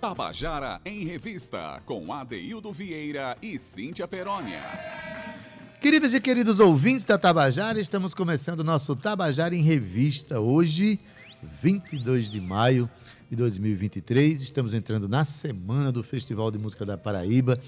[0.00, 4.62] Tabajara em Revista, com Adeildo Vieira e Cíntia Perónia.
[5.80, 10.38] Queridas e queridos ouvintes da Tabajara, estamos começando o nosso Tabajara em Revista.
[10.38, 11.00] Hoje,
[11.60, 12.88] 22 de maio
[13.28, 17.58] de 2023, estamos entrando na semana do Festival de Música da Paraíba.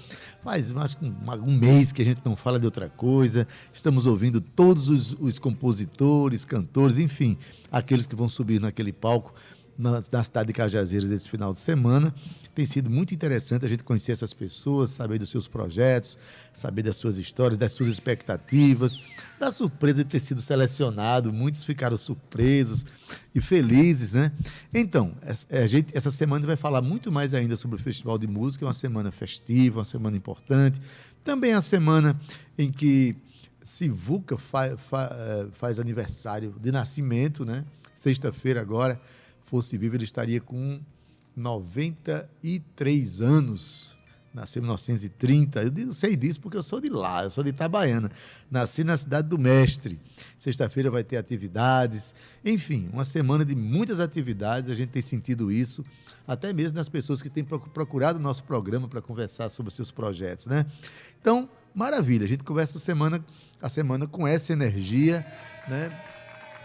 [0.41, 3.45] Faz mais um, mês que a gente não fala de outra coisa.
[3.73, 7.37] Estamos ouvindo todos os, os compositores, cantores, enfim,
[7.69, 9.33] aqueles que vão subir naquele palco
[9.81, 12.13] na, na cidade de Cajazeiras esse final de semana.
[12.53, 16.17] Tem sido muito interessante a gente conhecer essas pessoas, saber dos seus projetos,
[16.53, 18.99] saber das suas histórias, das suas expectativas,
[19.39, 21.31] da surpresa de ter sido selecionado.
[21.31, 22.85] Muitos ficaram surpresos
[23.33, 24.31] e felizes, né?
[24.73, 25.13] Então,
[25.49, 28.67] a gente, essa semana vai falar muito mais ainda sobre o Festival de Música, é
[28.67, 30.79] uma semana festiva, uma semana importante.
[31.23, 32.19] Também é a semana
[32.57, 33.15] em que
[33.63, 37.63] Sivuca fa, fa, eh, faz aniversário de nascimento, né?
[37.93, 38.99] Sexta-feira agora
[39.51, 40.79] fosse vivo, ele estaria com
[41.35, 43.97] 93 anos.
[44.33, 45.73] Nasci em 1930.
[45.77, 48.09] Eu sei disso porque eu sou de lá, eu sou de Itabaiana.
[48.49, 49.99] Nasci na cidade do Mestre.
[50.37, 52.15] Sexta-feira vai ter atividades.
[52.45, 54.69] Enfim, uma semana de muitas atividades.
[54.69, 55.83] A gente tem sentido isso,
[56.25, 60.45] até mesmo nas pessoas que têm procurado o nosso programa para conversar sobre seus projetos,
[60.45, 60.65] né?
[61.19, 62.23] Então, maravilha.
[62.23, 63.21] A gente começa a semana,
[63.61, 65.25] a semana com essa energia,
[65.67, 65.91] né?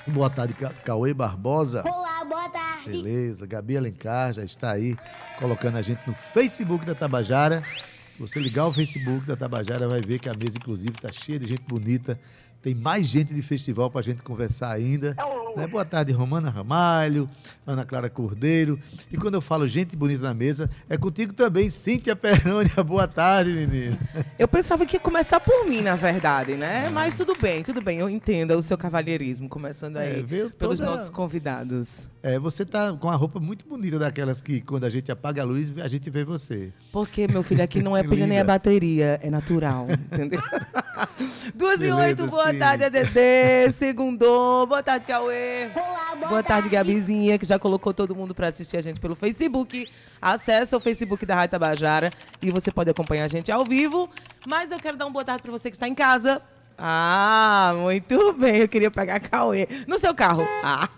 [0.08, 0.54] Boa tarde,
[0.84, 1.82] Cauê Barbosa.
[1.84, 2.90] Olá, boa tarde.
[2.90, 4.96] Beleza, Gabi Alencar já está aí
[5.38, 7.62] colocando a gente no Facebook da Tabajara.
[8.10, 11.38] Se você ligar o Facebook da Tabajara, vai ver que a mesa, inclusive, está cheia
[11.38, 12.18] de gente bonita
[12.66, 15.14] tem mais gente de festival para a gente conversar ainda.
[15.16, 15.24] É
[15.56, 15.66] né?
[15.66, 17.28] Boa tarde, Romana Ramalho,
[17.66, 18.78] Ana Clara Cordeiro.
[19.12, 22.72] E quando eu falo gente bonita na mesa, é contigo também, Cíntia Perônia.
[22.82, 23.98] Boa tarde, menina.
[24.38, 26.88] Eu pensava que ia começar por mim, na verdade, né?
[26.90, 27.98] Mas tudo bem, tudo bem.
[27.98, 30.86] Eu entendo o seu cavalheirismo, começando aí é, pelos toda...
[30.86, 32.08] nossos convidados.
[32.22, 35.44] É, você tá com uma roupa muito bonita, daquelas que quando a gente apaga a
[35.44, 36.72] luz, a gente vê você.
[36.90, 40.42] Porque, meu filho, aqui não é pilha nem a bateria, é natural, entendeu?
[41.54, 43.72] Duas Beleza, e oito, boa Boa tarde, ADD.
[43.74, 44.68] Segundou.
[44.68, 45.45] Boa tarde, Cauê.
[45.74, 48.98] Olá, boa, boa tarde, tarde, Gabizinha, que já colocou todo mundo para assistir a gente
[48.98, 49.88] pelo Facebook.
[50.20, 52.12] Acesse o Facebook da Rádio Tabajara
[52.42, 54.10] e você pode acompanhar a gente ao vivo.
[54.46, 56.42] Mas eu quero dar uma boa tarde para você que está em casa.
[56.78, 58.56] Ah, muito bem.
[58.56, 60.46] Eu queria pegar Cauê no seu carro.
[60.64, 60.88] Ah.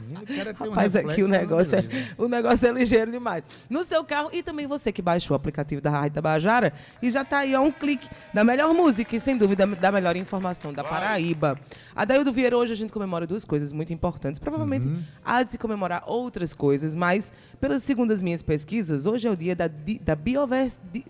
[0.00, 1.82] Menino, um Rapaz, aqui o negócio, é,
[2.16, 3.42] o negócio é ligeiro demais.
[3.68, 6.72] No seu carro e também você que baixou o aplicativo da Rádio Tabajara
[7.02, 10.16] e já está aí a um clique da melhor música e, sem dúvida, da melhor
[10.16, 11.58] informação da Paraíba.
[11.94, 14.38] A Daildo Vieira, hoje a gente comemora duas coisas muito importantes.
[14.38, 15.02] Provavelmente uhum.
[15.24, 19.56] há de se comemorar outras coisas, mas, pelas segundas minhas pesquisas, hoje é o dia
[19.56, 21.04] da, da biodiversidade.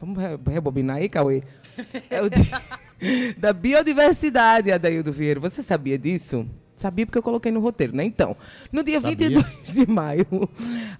[0.00, 1.42] Vamos rebobinar aí, Cauê?
[2.10, 2.60] É o dia
[3.38, 5.40] da biodiversidade, Adaildo Vieira.
[5.40, 6.46] Você sabia disso?
[6.78, 8.04] Sabia porque eu coloquei no roteiro, né?
[8.04, 8.36] Então,
[8.72, 9.28] no dia Sabia.
[9.28, 10.26] 22 de maio,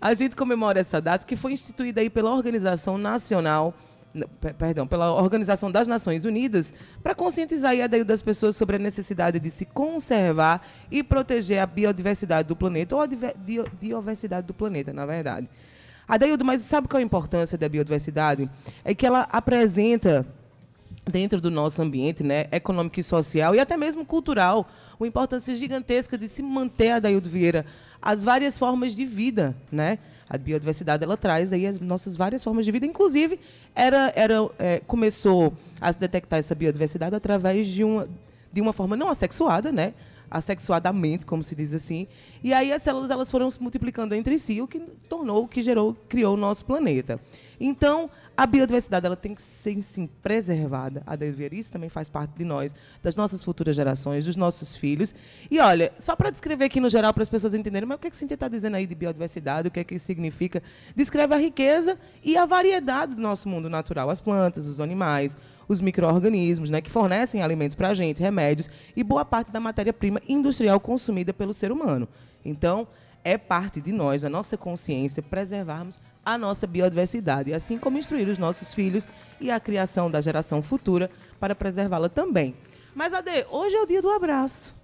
[0.01, 3.73] a gente comemora essa data que foi instituída aí pela Organização Nacional,
[4.59, 9.39] perdão, pela Organização das Nações Unidas, para conscientizar a ideia das pessoas sobre a necessidade
[9.39, 15.07] de se conservar e proteger a biodiversidade do planeta, ou a diversidade do planeta, na
[15.07, 15.49] verdade.
[16.09, 18.51] Adaildo, mas sabe qual é a importância da biodiversidade?
[18.83, 20.27] É que ela apresenta
[21.11, 26.17] dentro do nosso ambiente né, econômico e social e até mesmo cultural, uma importância gigantesca
[26.17, 27.65] de se manter, Adaildo Vieira,
[28.01, 29.99] as várias formas de vida, né?
[30.31, 33.41] A biodiversidade ela traz aí as nossas várias formas de vida, inclusive
[33.75, 38.09] era, era é, começou a se detectar essa biodiversidade através de uma
[38.51, 39.93] de uma forma não assexuada, né?
[40.31, 42.07] assexuadamente, como se diz assim.
[42.43, 45.63] E aí as células elas foram se multiplicando entre si, o que tornou, o que
[45.63, 47.21] gerou, criou o nosso planeta.
[47.59, 51.03] Então, a biodiversidade ela tem que ser sim, preservada.
[51.05, 51.17] A
[51.53, 52.73] isso também faz parte de nós,
[53.03, 55.13] das nossas futuras gerações, dos nossos filhos.
[55.51, 58.07] E olha, só para descrever aqui no geral, para as pessoas entenderem, mas o que,
[58.07, 60.63] é que está dizendo aí de biodiversidade, o que é que significa?
[60.95, 65.81] Descreve a riqueza e a variedade do nosso mundo natural, as plantas, os animais, os
[65.81, 70.79] micro-organismos, né, que fornecem alimentos para a gente, remédios e boa parte da matéria-prima industrial
[70.79, 72.07] consumida pelo ser humano.
[72.45, 72.87] Então,
[73.25, 78.39] é parte de nós, da nossa consciência, preservarmos a nossa biodiversidade, assim como instruir os
[78.39, 79.09] nossos filhos
[79.41, 81.11] e a criação da geração futura
[81.41, 82.55] para preservá-la também.
[82.95, 84.77] Mas, Ade, hoje é o dia do abraço.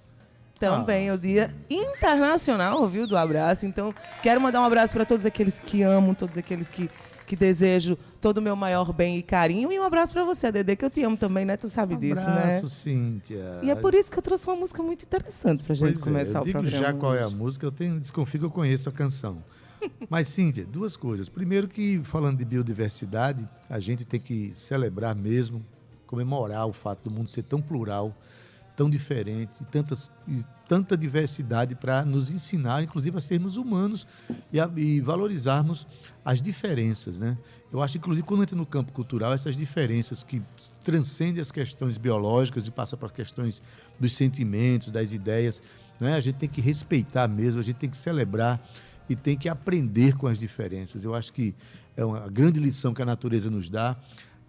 [0.59, 3.67] Também ah, é o dia internacional, viu, do abraço.
[3.67, 3.93] Então,
[4.23, 6.89] quero mandar um abraço para todos aqueles que amam, todos aqueles que,
[7.27, 9.73] que desejo todo o meu maior bem e carinho.
[9.73, 11.57] E um abraço para você, Dede, que eu te amo também, né?
[11.57, 12.57] Tu sabe um disso, abraço, né?
[12.57, 13.61] Abraço, Cíntia.
[13.63, 16.39] E é por isso que eu trouxe uma música muito interessante para gente pois começar
[16.39, 16.85] é, eu o digo programa.
[16.85, 19.43] já qual é a música, eu tenho desconfio que eu conheço a canção.
[20.09, 21.29] Mas, Cíntia, duas coisas.
[21.29, 25.65] Primeiro que, falando de biodiversidade, a gente tem que celebrar mesmo,
[26.07, 28.17] comemorar o fato do mundo ser tão plural,
[28.77, 34.07] tão diferente, e, tantas, e tanta diversidade para nos ensinar, inclusive, a sermos humanos
[34.53, 35.87] e, a, e valorizarmos
[36.25, 37.21] as diferenças.
[37.21, 37.37] Né?
[37.73, 40.43] Eu acho, inclusive, quando entra no campo cultural, essas diferenças que
[40.83, 43.63] transcendem as questões biológicas e passam para as questões
[43.99, 45.63] dos sentimentos, das ideias,
[46.01, 46.15] né?
[46.15, 48.61] a gente tem que respeitar mesmo, a gente tem que celebrar
[49.09, 51.05] e tem que aprender com as diferenças.
[51.05, 51.55] Eu acho que
[51.97, 53.97] é uma grande lição que a natureza nos dá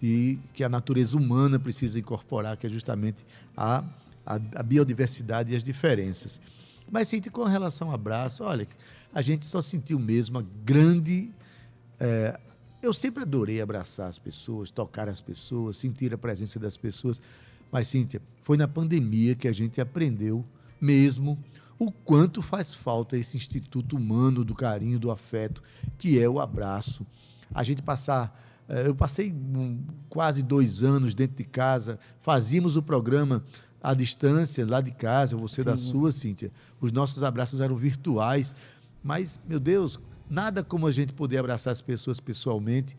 [0.01, 3.25] e que a natureza humana precisa incorporar, que é justamente
[3.55, 3.83] a,
[4.25, 6.41] a, a biodiversidade e as diferenças.
[6.89, 8.67] Mas, sim, com relação ao abraço, olha,
[9.13, 11.33] a gente só sentiu mesmo a grande.
[11.99, 12.39] É,
[12.81, 17.21] eu sempre adorei abraçar as pessoas, tocar as pessoas, sentir a presença das pessoas.
[17.71, 20.45] Mas, Cíntia, foi na pandemia que a gente aprendeu
[20.79, 21.37] mesmo
[21.77, 25.61] o quanto faz falta esse instituto humano do carinho, do afeto,
[25.97, 27.05] que é o abraço.
[27.53, 29.33] A gente passar eh, eu passei
[30.09, 33.43] quase dois anos dentro de casa, fazíamos o programa
[33.81, 35.65] à distância, lá de casa, você Sim.
[35.65, 36.51] da sua, Cíntia.
[36.81, 38.55] Os nossos abraços eram virtuais,
[39.03, 39.99] mas, meu Deus,
[40.29, 42.95] nada como a gente poder abraçar as pessoas pessoalmente.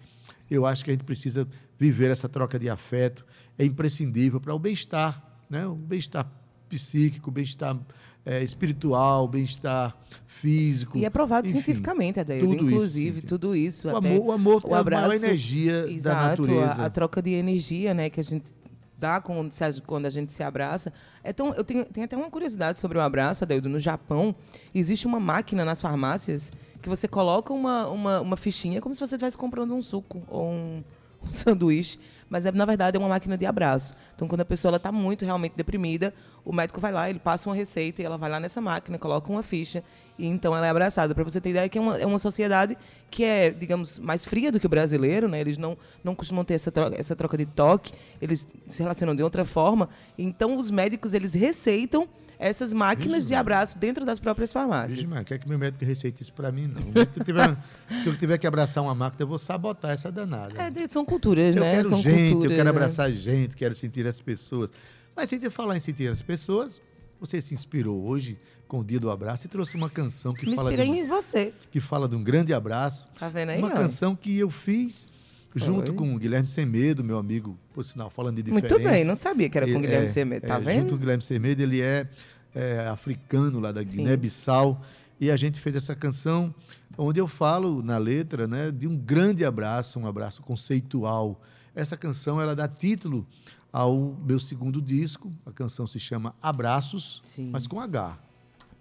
[0.51, 1.47] Eu acho que a gente precisa
[1.79, 3.25] viver essa troca de afeto,
[3.59, 5.67] é imprescindível para o bem-estar, né?
[5.67, 6.31] o bem-estar
[6.69, 7.79] psíquico, bem-estar
[8.25, 9.97] é, espiritual, bem-estar
[10.27, 10.99] físico.
[10.99, 13.89] E é provado enfim, cientificamente, Adaildo, tudo inclusive, isso, tudo isso.
[13.89, 16.83] O amor, o amor o abraço, é a maior energia exato, da natureza.
[16.83, 18.53] A, a, troca de energia né, que a gente
[18.99, 19.51] dá quando,
[19.87, 20.93] quando a gente se abraça.
[21.23, 23.69] É tão, eu tenho, tenho até uma curiosidade sobre o abraço, Adaildo.
[23.69, 24.35] No Japão,
[24.75, 26.51] existe uma máquina nas farmácias
[26.83, 30.51] que você coloca uma, uma, uma fichinha como se você estivesse comprando um suco ou
[30.51, 30.85] um,
[31.23, 31.99] um sanduíche
[32.29, 33.95] mas é, na verdade é uma máquina de abraço.
[34.15, 36.13] Então, quando a pessoa está muito realmente deprimida,
[36.45, 39.31] o médico vai lá, ele passa uma receita e ela vai lá nessa máquina, coloca
[39.31, 39.83] uma ficha
[40.19, 41.15] e então ela é abraçada.
[41.15, 42.77] Para você ter ideia que é uma, é uma sociedade
[43.11, 45.41] que é, digamos, mais fria do que o brasileiro, né?
[45.41, 49.23] Eles não, não costumam ter essa troca, essa troca de toque, eles se relacionam de
[49.23, 49.89] outra forma.
[50.19, 52.09] Então, os médicos, eles receitam
[52.39, 55.09] essas máquinas Vixe, de abraço dentro das próprias farmácias.
[55.09, 56.83] Vixe, quer que meu médico receite isso para mim, não.
[56.83, 57.57] Se eu, tiver,
[58.03, 60.55] se eu tiver que abraçar uma máquina, eu vou sabotar essa danada.
[60.61, 61.71] É, são culturas, eu né?
[61.71, 62.71] Eu quero são gente, culturas, eu quero né?
[62.71, 64.71] abraçar gente, quero sentir as pessoas.
[65.15, 66.81] Mas sem te falar em sentir as pessoas,
[67.19, 70.57] você se inspirou hoje com o Dia do Abraço e trouxe uma canção que Me
[70.57, 71.53] fala de em você.
[71.71, 73.09] que fala de um grande abraço.
[73.19, 73.59] Tá vendo aí?
[73.59, 75.09] Uma canção que eu fiz
[75.55, 75.97] junto Foi.
[75.97, 78.75] com o Guilherme Semedo, meu amigo, por sinal, falando de diferença.
[78.75, 80.81] Muito bem, não sabia que era com o Guilherme é- Semedo, tá é, vendo?
[80.81, 82.09] Junto com o Guilherme Semedo, ele é,
[82.55, 83.83] é, africano lá da.
[83.83, 84.83] Guiné-Bissau.
[85.19, 86.55] E a gente fez essa canção
[86.99, 91.41] onde eu falo na letra né, de um grande abraço, um abraço conceitual.
[91.75, 93.27] Essa canção ela dá título
[93.73, 95.31] ao meu segundo disco.
[95.47, 97.49] A canção se chama Abraços, Sim.
[97.51, 98.19] mas com H.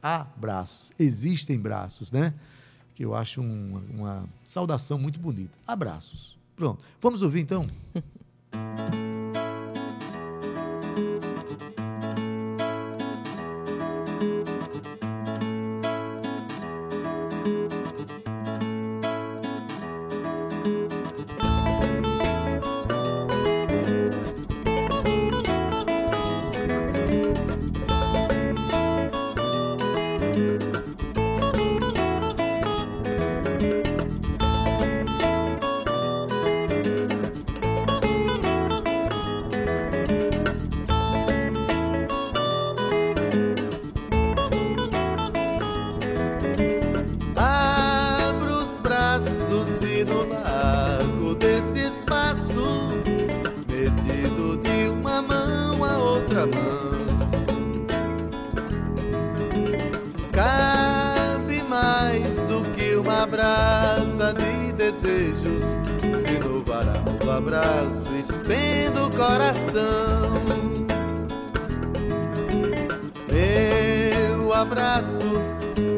[0.02, 0.92] Abraços.
[1.00, 2.34] Existem braços, né?
[2.94, 5.58] Que eu acho um- uma saudação muito bonita.
[5.68, 6.38] Abraços.
[6.56, 6.82] Pronto.
[7.02, 7.68] Vamos ouvir então?
[68.46, 70.36] estendo o coração.
[73.32, 75.26] Meu abraço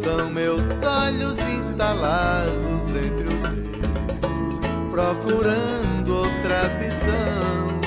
[0.01, 7.79] são meus olhos instalados entre os dedos, procurando outra visão.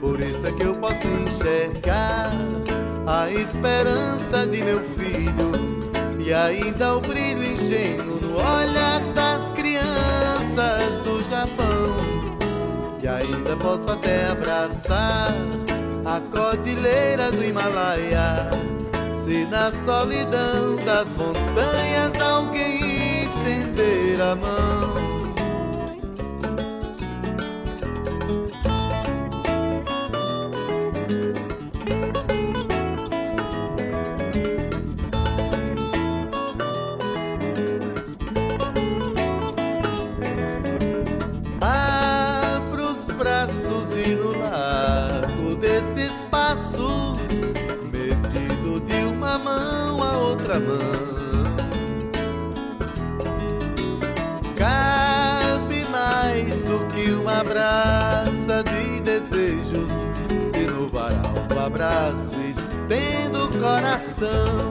[0.00, 2.30] Por isso é que eu posso enxergar
[3.06, 5.52] a esperança de meu filho
[6.18, 9.23] e ainda o brilho ingênuo no olhar das
[13.24, 15.34] ainda posso até abraçar
[16.04, 18.50] a cordilheira do Himalaia.
[19.24, 25.13] Se na solidão das montanhas alguém estender a mão.
[57.34, 59.90] Uma braça de desejos,
[60.52, 64.70] se no varal do abraço estendo o coração.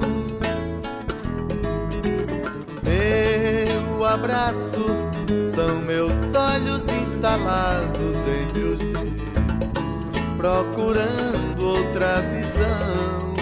[2.86, 4.80] Meu abraço
[5.54, 10.06] são meus olhos instalados entre os dedos,
[10.38, 13.34] procurando outra visão.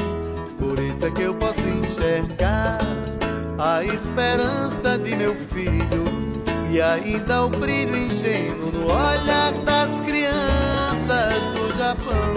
[0.57, 2.79] Por isso é que eu posso enxergar
[3.59, 6.10] a esperança de meu filho
[6.71, 12.35] e ainda o brilho ingênuo no olhar das crianças do Japão.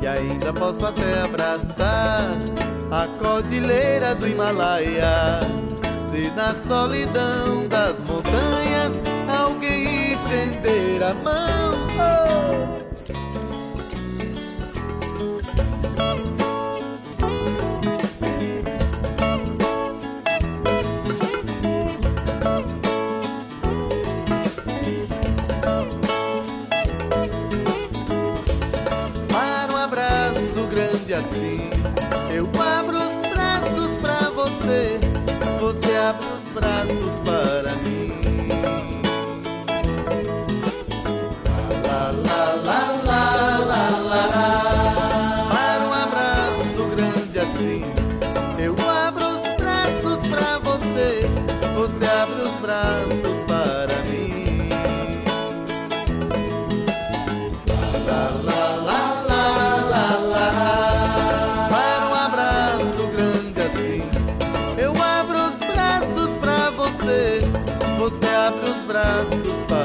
[0.00, 2.38] E ainda posso até abraçar
[2.92, 5.40] a cordilheira do Himalaia.
[6.08, 11.80] Se na solidão das montanhas alguém estender a mão.
[15.98, 16.39] Oh!
[31.30, 31.70] Assim,
[32.34, 34.98] eu abro os braços pra você,
[35.60, 37.59] você abre os braços para
[68.90, 69.79] braços para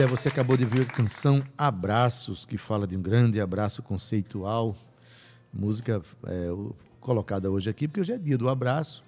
[0.00, 4.74] é, você acabou de ver a canção Abraços, que fala de um grande abraço conceitual.
[5.52, 6.48] Música é,
[7.00, 9.02] colocada hoje aqui, porque hoje é dia do abraço.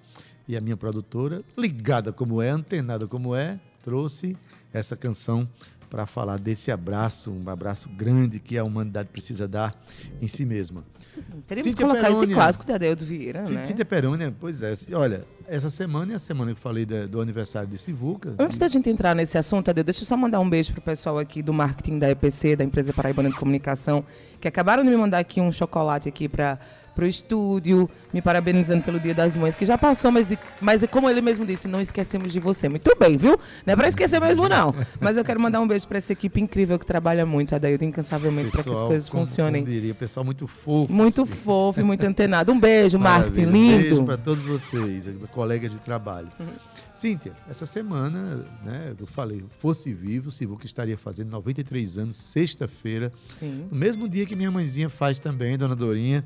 [0.46, 4.36] E a minha produtora, ligada como é, antenada como é, trouxe
[4.72, 5.48] essa canção
[5.92, 9.78] para falar desse abraço, um abraço grande que a humanidade precisa dar
[10.22, 10.82] em si mesma.
[11.46, 12.34] Teríamos que Cíntia colocar esse Perônia.
[12.34, 13.64] clássico de Adeildo Vieira, Cíntia né?
[13.66, 14.72] Cíntia Perônia, pois é.
[14.94, 18.34] Olha, essa semana é a semana que eu falei da- do aniversário de Sivuca.
[18.38, 21.18] Antes da gente entrar nesse assunto, Adeildo, deixa eu só mandar um beijo pro pessoal
[21.18, 24.02] aqui do marketing da EPC, da empresa Paraibana de Comunicação,
[24.40, 26.58] que acabaram de me mandar aqui um chocolate aqui para
[26.94, 31.20] pro estúdio, me parabenizando pelo Dia das Mães, que já passou, mas, mas como ele
[31.22, 32.68] mesmo disse, não esquecemos de você.
[32.68, 33.38] Muito bem, viu?
[33.66, 34.74] Não é para esquecer mesmo, não.
[35.00, 38.50] Mas eu quero mandar um beijo para essa equipe incrível que trabalha muito, Adaildo, incansavelmente,
[38.50, 39.62] para que as coisas como- funcionem.
[39.62, 40.92] Como diria, pessoal muito fofo.
[40.92, 41.32] Muito assim.
[41.32, 42.52] fofo e muito antenado.
[42.52, 43.48] Um beijo, marketing Maravilha.
[43.48, 44.04] Um Beijo lindo.
[44.04, 46.28] para todos vocês, colegas de trabalho.
[46.38, 46.46] Uhum.
[46.92, 53.76] Cíntia, essa semana, né, eu falei, fosse vivo, Sivuca estaria fazendo 93 anos, sexta-feira, no
[53.76, 56.22] mesmo dia que minha mãezinha faz também, Dona Dorinha,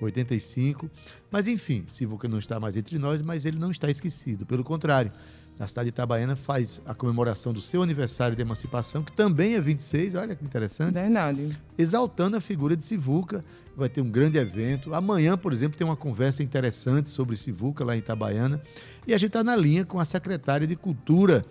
[0.00, 0.90] 85.
[1.30, 4.44] Mas enfim, Sivuca não está mais entre nós, mas ele não está esquecido.
[4.44, 5.12] Pelo contrário,
[5.58, 9.60] na cidade de Itabaiana faz a comemoração do seu aniversário de emancipação, que também é
[9.60, 11.48] 26, olha que interessante Verdade.
[11.78, 13.42] exaltando a figura de Sivuca.
[13.74, 14.94] Vai ter um grande evento.
[14.94, 18.62] Amanhã, por exemplo, tem uma conversa interessante sobre Sivuca lá em Itabaiana.
[19.06, 21.44] E a gente está na linha com a secretária de Cultura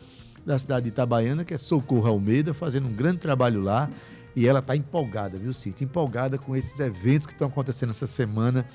[0.46, 3.90] da cidade de Itabaiana, que é Socorro Almeida, fazendo um grande trabalho lá.
[4.36, 5.86] E ela está empolgada, viu, Cíntia?
[5.86, 8.68] Empolgada com esses eventos que estão acontecendo essa semana.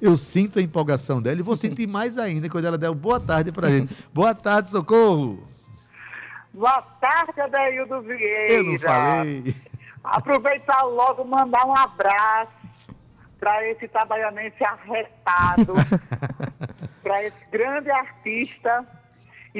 [0.00, 3.18] Eu sinto a empolgação dela e vou sentir mais ainda quando ela der uma boa
[3.18, 3.96] tarde pra gente.
[4.12, 5.42] Boa tarde, Socorro!
[6.52, 8.52] Boa tarde, Adaildo Vieira.
[8.52, 9.54] Eu não falei.
[10.04, 12.52] Aproveitar logo e mandar um abraço
[13.38, 15.74] para esse trabalhamento arretado,
[17.02, 18.86] para esse grande artista,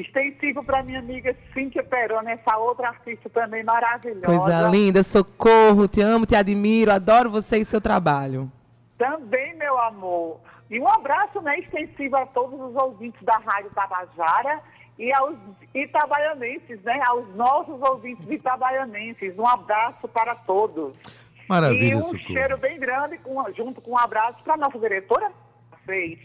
[0.01, 4.25] extensivo para minha amiga Cíntia Peroni, essa outra artista também maravilhosa.
[4.27, 8.51] Coisa linda, socorro, te amo, te admiro, adoro você e seu trabalho.
[8.99, 10.41] Também, meu amor.
[10.71, 14.61] E um abraço né, extensivo a todos os ouvintes da Rádio Tabajara
[14.99, 15.37] e aos
[15.75, 17.01] itabaianenses, né?
[17.07, 19.39] Aos nossos ouvintes itabaianenses.
[19.39, 20.97] Um abraço para todos.
[21.49, 22.27] Maravilha, e um Socorro.
[22.27, 25.31] cheiro bem grande, com- junto com um abraço para a nossa diretora,
[25.85, 26.19] fez.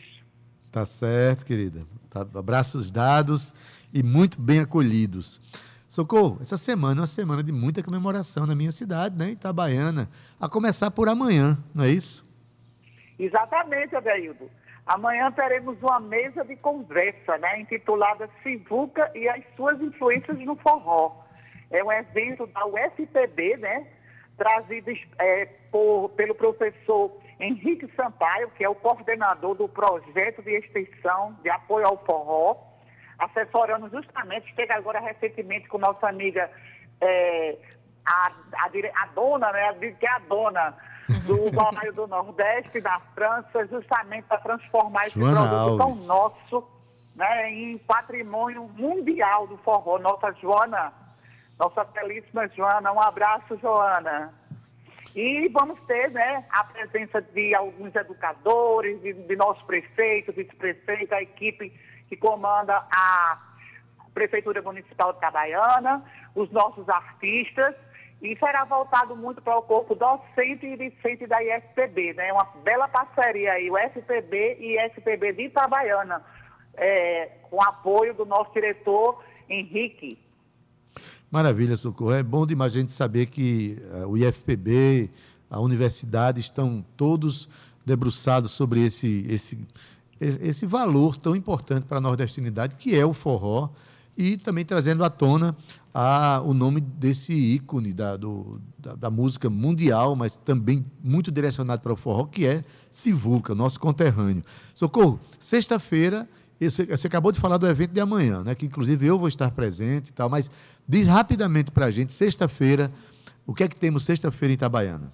[0.72, 1.86] Tá certo, querida.
[2.12, 3.56] Tá, abraços dados
[3.94, 5.39] e muito bem acolhidos.
[5.88, 10.10] Socorro, essa semana é uma semana de muita comemoração na minha cidade, né, Itabaiana.
[10.38, 12.27] A começar por amanhã, não é isso?
[13.18, 14.51] Exatamente, Adeildo.
[14.86, 21.15] Amanhã teremos uma mesa de conversa, né, intitulada Sivuca e as suas influências no forró.
[21.70, 23.88] É um evento da UFPB, né,
[24.41, 31.38] trazido é, por, pelo professor Henrique Sampaio, que é o coordenador do projeto de extensão
[31.43, 32.57] de apoio ao forró,
[33.19, 36.50] assessorando justamente, esteve agora recentemente com nossa amiga,
[37.00, 37.55] é,
[38.03, 40.75] a, a, a, dona, né, que é a dona
[41.27, 46.67] do Balaio do Nordeste, da França, justamente para transformar esse Joana produto tão nosso
[47.15, 50.00] né, em patrimônio mundial do forró.
[50.00, 50.91] Nossa Joana,
[51.62, 54.34] nossa belíssima Joana, um abraço, Joana.
[55.15, 61.22] E vamos ter né, a presença de alguns educadores, de, de nosso prefeito, vice-prefeito, a
[61.22, 61.72] equipe
[62.10, 63.39] que comanda a
[64.12, 66.03] Prefeitura Municipal de Itabaiana,
[66.34, 67.75] os nossos artistas,
[68.24, 72.34] e será voltado muito para o corpo docente e discente da IFPB, né?
[72.34, 76.25] Uma bela parceria aí, o FPB e IFPB de Itabaiana,
[76.75, 80.30] é, com apoio do nosso diretor Henrique.
[81.31, 82.11] Maravilha, Socorro.
[82.11, 85.09] É bom demais a gente saber que eh, o IFPB,
[85.50, 87.47] a universidade estão todos
[87.85, 89.57] debruçados sobre esse, esse,
[90.19, 93.69] esse valor tão importante para a nordestinidade, que é o forró,
[94.17, 95.55] e também trazendo à tona
[95.93, 101.81] a, o nome desse ícone da, do, da, da música mundial, mas também muito direcionado
[101.81, 104.43] para o forró, que é Sivuca, nosso conterrâneo.
[104.75, 106.27] Socorro, sexta-feira,
[106.70, 108.53] você, acabou de falar do evento de amanhã, né?
[108.56, 110.50] Que inclusive eu vou estar presente e tal, mas
[110.88, 112.91] diz rapidamente para a gente, sexta-feira,
[113.46, 115.12] o que é que temos sexta-feira em Itabaiana?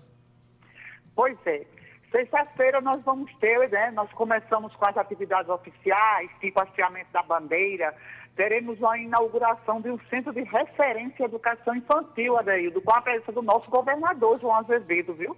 [1.15, 1.65] Pois é.
[2.11, 3.91] Sexta-feira nós vamos ter, né?
[3.91, 7.93] Nós começamos com as atividades oficiais, tipo hasteamento da bandeira.
[8.35, 13.31] Teremos a inauguração de um centro de referência em educação infantil, Adeildo, com a presença
[13.31, 15.35] do nosso governador, João Azevedo, viu?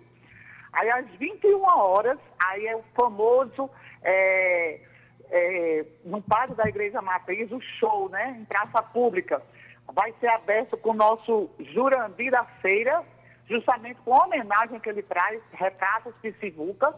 [0.74, 3.70] Aí às 21 horas, aí é o famoso,
[4.04, 4.82] é,
[5.32, 8.38] é, no pátio da Igreja Matriz, o show, né?
[8.40, 9.42] Em praça pública.
[9.94, 13.04] Vai ser aberto com o nosso Jurandir da Feira,
[13.48, 16.94] justamente com a homenagem que ele traz, retratos de Sivuca,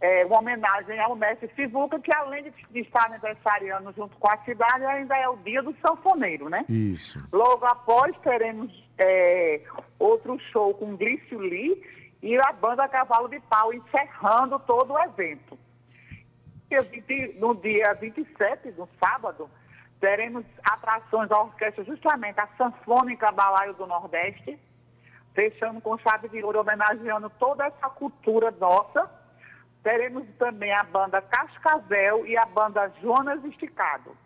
[0.00, 4.36] é, uma homenagem ao mestre Sivuca, que além de, de estar aniversariando junto com a
[4.38, 6.64] cidade, ainda é o dia do sanfoneiro, né?
[6.68, 7.24] Isso.
[7.32, 9.60] Logo após teremos é,
[9.98, 11.80] outro show com Glício Lee
[12.20, 15.56] e a banda Cavalo de Pau encerrando todo o evento.
[16.72, 19.50] Dia 20 no dia 27, no sábado,
[20.00, 24.58] teremos atrações da orquestra, justamente a Sanfônica Balaio do Nordeste,
[25.34, 29.06] fechando com chave de ouro, homenageando toda essa cultura nossa.
[29.82, 34.16] Teremos também a banda Cascavel e a banda Jonas Esticado.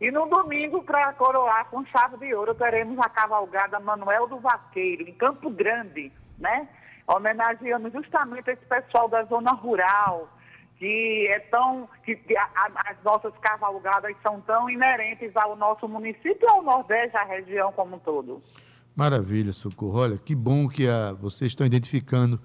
[0.00, 5.02] E no domingo, para coroar com chave de ouro, teremos a cavalgada Manuel do Vaqueiro,
[5.02, 6.70] em Campo Grande, né?
[7.06, 10.30] Homenageando justamente esse pessoal da zona rural,
[10.78, 11.88] que é tão.
[12.04, 17.24] que, a, a, as nossas cavalgadas são tão inerentes ao nosso município ao Nordeste, à
[17.24, 18.42] região como um todo.
[18.94, 19.98] Maravilha, Socorro.
[20.00, 22.40] Olha, que bom que a, vocês estão identificando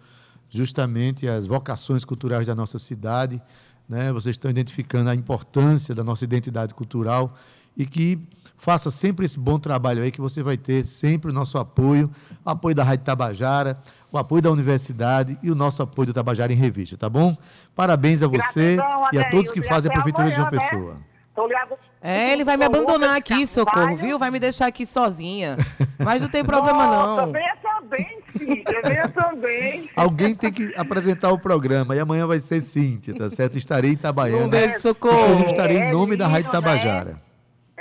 [0.50, 3.42] justamente as vocações culturais da nossa cidade,
[3.88, 4.12] né?
[4.12, 7.34] vocês estão identificando a importância da nossa identidade cultural
[7.78, 8.20] e que
[8.58, 12.10] faça sempre esse bom trabalho aí, que você vai ter sempre o nosso apoio,
[12.46, 13.80] o apoio da Rádio Tabajara,
[14.12, 17.36] o apoio da universidade e o nosso apoio do Tabajara em Revista, tá bom?
[17.76, 20.70] Parabéns a você Gratidão, e a todos que fazem a Prefeitura de João amanhã, né?
[20.70, 20.96] Pessoa.
[21.64, 24.20] Agu- É, ele vai me abandonar aqui, socorro, viu?
[24.20, 25.58] Vai me deixar aqui sozinha.
[25.98, 27.32] Mas não tem problema, não.
[27.32, 29.90] venha também, filha, venha também.
[29.96, 33.58] Alguém tem que apresentar o programa e amanhã vai ser Cíntia, tá certo?
[33.58, 34.46] Estarei em Itabaiana.
[34.46, 35.20] Um beijo, socorro.
[35.22, 36.52] Inclusive estarei em nome da É Rádio né?
[36.52, 37.31] Tabajara.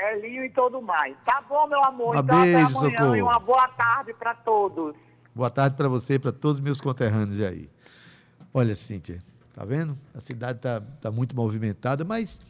[0.01, 1.17] Elinho e tudo mais.
[1.25, 2.17] Tá bom, meu amor?
[2.17, 3.17] Um então beijo, até amanhã socorro.
[3.17, 4.95] e uma boa tarde para todos.
[5.35, 7.71] Boa tarde para você e para todos os meus conterrâneos aí.
[8.53, 9.19] Olha, Cíntia,
[9.55, 9.97] tá vendo?
[10.15, 12.41] A cidade tá, tá muito movimentada, mas,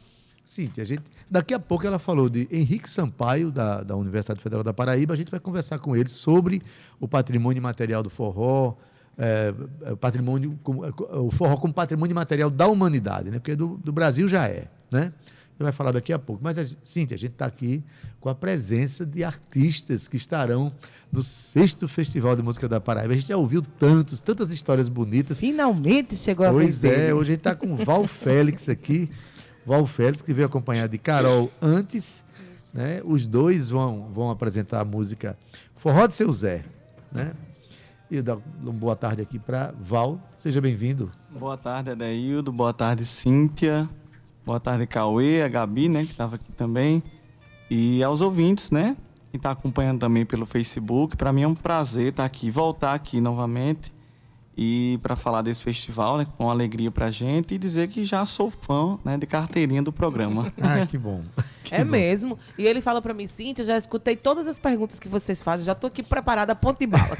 [0.43, 4.63] Cíntia, a gente, daqui a pouco ela falou de Henrique Sampaio, da, da Universidade Federal
[4.63, 6.61] da Paraíba, a gente vai conversar com ele sobre
[6.99, 8.75] o patrimônio material do forró,
[9.17, 13.37] é, é, o patrimônio, é, o forró como patrimônio material da humanidade, né?
[13.37, 15.13] Porque do, do Brasil já é, né?
[15.59, 16.41] Ele vai falar daqui a pouco.
[16.43, 17.83] Mas, Cíntia, a gente está aqui
[18.19, 20.73] com a presença de artistas que estarão
[21.11, 23.13] no sexto Festival de Música da Paraíba.
[23.13, 25.39] A gente já ouviu tantos, tantas histórias bonitas.
[25.39, 27.13] Finalmente chegou a Pois vez é, dele.
[27.13, 29.09] hoje a gente está com o Val Félix aqui.
[29.65, 32.23] Val Félix, que veio acompanhado de Carol antes.
[32.73, 33.01] Né?
[33.03, 35.37] Os dois vão, vão apresentar a música
[35.75, 36.63] Forró de Seu Zé.
[37.11, 37.33] Né?
[38.09, 40.19] E eu dou uma boa tarde aqui para Val.
[40.35, 41.11] Seja bem-vindo.
[41.29, 42.51] Boa tarde, Adaildo.
[42.51, 43.87] Boa tarde, Cíntia.
[44.45, 47.03] Boa tarde, Cauê, a Gabi, né, que estava aqui também.
[47.69, 48.97] E aos ouvintes, né,
[49.29, 51.15] que está acompanhando também pelo Facebook.
[51.15, 53.91] Para mim é um prazer estar aqui, voltar aqui novamente
[54.63, 57.87] e para falar desse festival, né, que foi uma alegria para a gente, e dizer
[57.87, 60.53] que já sou fã né, de carteirinha do programa.
[60.61, 61.23] Ah, que bom.
[61.63, 61.89] Que É bom.
[61.89, 62.37] mesmo.
[62.55, 65.73] E ele fala pra mim, Cíntia, já escutei todas as perguntas que vocês fazem, já
[65.73, 67.17] tô aqui preparada, ponto de bala.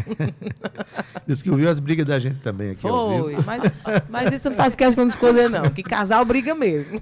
[1.25, 2.81] Diz que ouviu as brigas da gente também aqui?
[2.81, 3.35] Foi.
[3.43, 3.63] Mas,
[4.07, 5.67] mas isso não faz questão de escolher, não.
[5.71, 7.01] Que casal briga mesmo.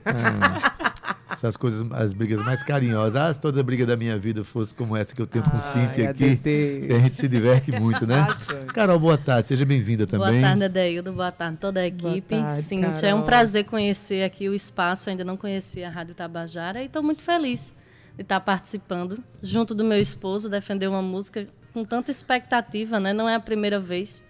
[1.39, 3.15] Essas coisas, as brigas mais carinhosas.
[3.15, 5.54] Ah, se toda briga da minha vida fosse como essa que eu tenho com o
[5.54, 6.38] Ai, Cíntia a aqui.
[6.43, 8.28] E a gente se diverte muito, né?
[8.73, 9.47] Carol, boa tarde.
[9.47, 10.32] Seja bem-vinda também.
[10.32, 11.13] Boa tarde, Adeildo.
[11.13, 12.36] Boa tarde, toda a equipe.
[12.62, 15.10] Cíntia, é um prazer conhecer aqui o espaço.
[15.10, 17.73] Ainda não conhecia a Rádio Tabajara e estou muito feliz
[18.17, 23.13] de estar participando, junto do meu esposo, defender uma música com tanta expectativa, né?
[23.13, 24.25] Não é a primeira vez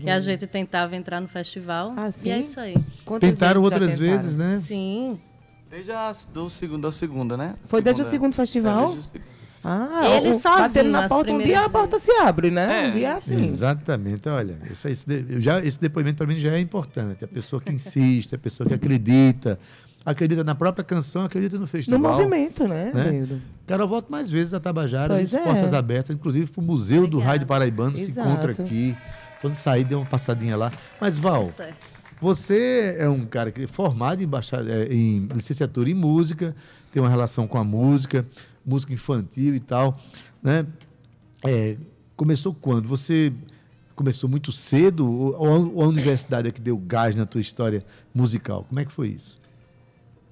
[0.00, 1.90] que a gente tentava entrar no festival.
[1.90, 1.94] Uhum.
[1.96, 2.28] Ah, sim?
[2.28, 2.74] E é isso aí.
[3.04, 4.18] Quantas Tentaram vezes outras tentaram?
[4.18, 4.58] vezes, né?
[4.58, 5.20] Sim.
[5.70, 7.54] Desde a do segundo, da segunda, né?
[7.64, 8.82] Foi desde o Segunda- segundo festival?
[8.84, 9.24] É, desde o segundo.
[9.62, 12.86] Ah, Ele o- sozinho, batendo na porta, um dia a porta se abre, né?
[12.86, 12.88] É.
[12.88, 13.36] Um dia é assim.
[13.44, 17.24] Exatamente, olha, esse, esse, de- eu já, esse depoimento para mim já é importante.
[17.24, 19.58] A pessoa que insiste, a pessoa que acredita,
[20.04, 22.00] acredita na própria canção, acredita no No festival.
[22.00, 23.04] movimento, né, né?
[23.10, 23.42] Deildo?
[23.66, 25.44] Cara, eu volto mais vezes a Tabajara, Pois as é.
[25.44, 27.30] portas abertas, inclusive para o Museu do Obrigada.
[27.32, 28.28] Rádio Paraibano se Exato.
[28.28, 28.96] encontra aqui.
[29.42, 30.70] Quando sair, dê uma passadinha lá.
[31.00, 31.76] Mas, Val, Certo.
[32.20, 36.54] Você é um cara que é formado em, bachar- eh, em licenciatura em música,
[36.92, 38.26] tem uma relação com a música,
[38.64, 39.98] música infantil e tal,
[40.42, 40.66] né?
[41.46, 41.76] É,
[42.16, 42.86] começou quando?
[42.88, 43.32] Você
[43.96, 48.64] começou muito cedo ou a universidade é que deu gás na tua história musical?
[48.68, 49.38] Como é que foi isso?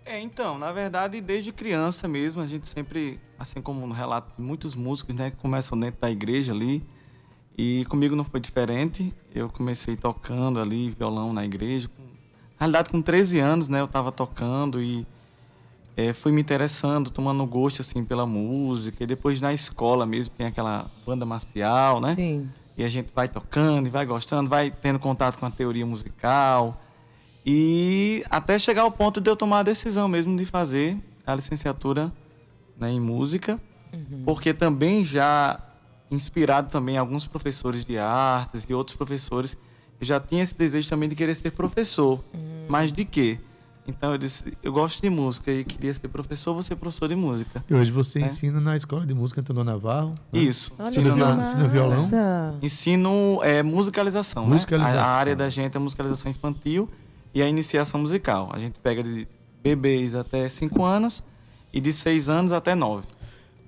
[0.04, 4.42] É, então, na verdade, desde criança mesmo, a gente sempre, assim como no relato de
[4.42, 6.82] muitos músicos, né, que começam dentro da igreja ali,
[7.58, 9.12] e comigo não foi diferente.
[9.34, 11.90] Eu comecei tocando ali violão na igreja.
[11.98, 15.04] Na realidade, com 13 anos, né, eu estava tocando e
[15.96, 19.02] é, fui me interessando, tomando gosto assim pela música.
[19.02, 22.14] E depois na escola mesmo tem aquela banda marcial, né?
[22.14, 22.48] Sim.
[22.76, 26.80] E a gente vai tocando e vai gostando, vai tendo contato com a teoria musical.
[27.44, 32.12] E até chegar ao ponto de eu tomar a decisão mesmo de fazer a licenciatura
[32.78, 33.58] né, em música.
[34.24, 35.60] Porque também já
[36.10, 39.56] inspirado também alguns professores de artes e outros professores,
[40.00, 42.22] eu já tinha esse desejo também de querer ser professor.
[42.68, 43.38] Mas de quê?
[43.86, 47.16] Então eu disse, eu gosto de música e queria ser professor, vou ser professor de
[47.16, 47.64] música.
[47.70, 48.26] E hoje você É.
[48.26, 50.10] ensina na Escola de Música Antônio Navarro.
[50.30, 50.40] né?
[50.40, 50.70] Isso.
[50.78, 52.08] Ensina violão, ensina violão.
[52.60, 54.52] Ensino é, musicalização, né?
[54.54, 54.98] Musicalização.
[55.00, 56.88] A, a área da gente é musicalização infantil
[57.34, 58.50] e a iniciação musical.
[58.52, 59.26] A gente pega de
[59.62, 61.22] bebês até 5 anos
[61.72, 63.06] e de 6 anos até 9.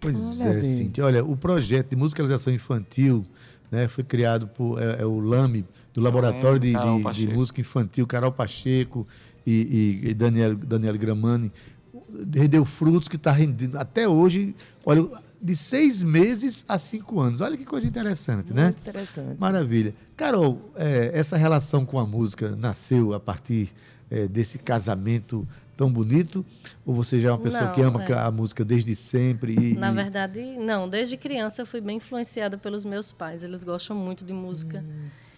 [0.01, 0.65] Pois Olha, é, Deus.
[0.65, 1.05] Cíntia.
[1.05, 3.25] Olha, o projeto de musicalização infantil
[3.71, 7.29] né, foi criado por é, é o LAME, do Laboratório de, de- de.
[7.33, 9.07] Música Infantil, Carol Pacheco
[9.47, 11.53] e, e, e Daniel, Daniel Gramani.
[12.35, 15.09] Rendeu frutos que está rendendo até hoje, olha,
[15.41, 17.41] de seis meses a cinco anos.
[17.41, 18.65] Olha que coisa interessante, né?
[18.65, 19.37] Muito interessante.
[19.41, 19.95] Maravilha.
[20.17, 23.71] Carol, é, essa relação com a música nasceu a partir
[24.11, 25.47] é, desse casamento
[25.81, 26.45] tão bonito?
[26.85, 28.13] Ou você já é uma pessoa Não, que ama é.
[28.13, 29.55] a música desde sempre?
[29.55, 30.87] E, Na verdade, não.
[30.87, 33.43] Desde criança eu fui bem influenciada pelos meus pais.
[33.43, 34.85] Eles gostam muito de música.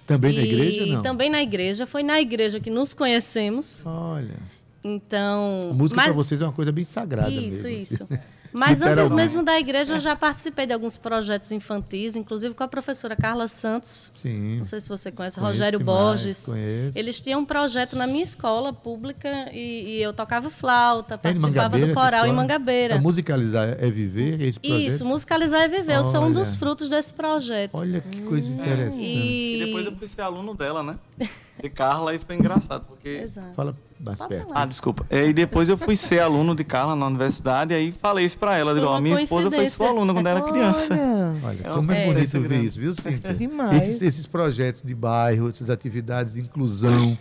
[0.04, 1.00] Também e na igreja, não?
[1.00, 1.86] também na igreja.
[1.86, 3.82] Foi na igreja que nos conhecemos.
[3.86, 4.34] Olha,
[4.82, 5.68] Então.
[5.70, 7.68] a música para vocês é uma coisa bem sagrada Isso, mesmo.
[7.68, 8.08] isso.
[8.52, 12.68] Mas antes mesmo da igreja, eu já participei de alguns projetos infantis, inclusive com a
[12.68, 14.08] professora Carla Santos.
[14.12, 14.58] Sim.
[14.58, 16.46] Não sei se você conhece, Conheço Rogério demais, Borges.
[16.46, 16.98] conheço.
[16.98, 21.78] Eles tinham um projeto na minha escola pública e, e eu tocava flauta, É participava
[21.78, 22.32] do coral em?
[22.32, 22.96] Mangabeira.
[22.96, 24.80] A musicalizar é viver, é esse projeto?
[24.86, 25.96] Isso, musicalizar e viver.
[25.96, 26.34] Eu sou um Olha.
[26.34, 27.70] dos frutos desse projeto.
[27.74, 29.02] Olha que coisa interessante.
[29.02, 30.96] E, E depois eu fui ser aluno dela, né?
[31.62, 33.54] De Carla e foi engraçado, porque Exato.
[33.54, 34.50] Fala mais Pode perto.
[34.52, 35.06] Ah, desculpa.
[35.08, 38.36] É, E depois eu fui ser aluno de Carla na universidade, e aí falei isso
[38.36, 38.74] pra ela.
[38.74, 40.92] Digo, ó, minha esposa foi sua aluna quando era criança.
[40.92, 41.40] Olha.
[41.44, 42.66] Olha, É como é, uma bonito ver grande.
[42.66, 43.32] isso, viu, Cíntia?
[43.32, 43.76] Demais.
[43.82, 47.16] Esses, esses projetos de bairro, essas atividades de inclusão,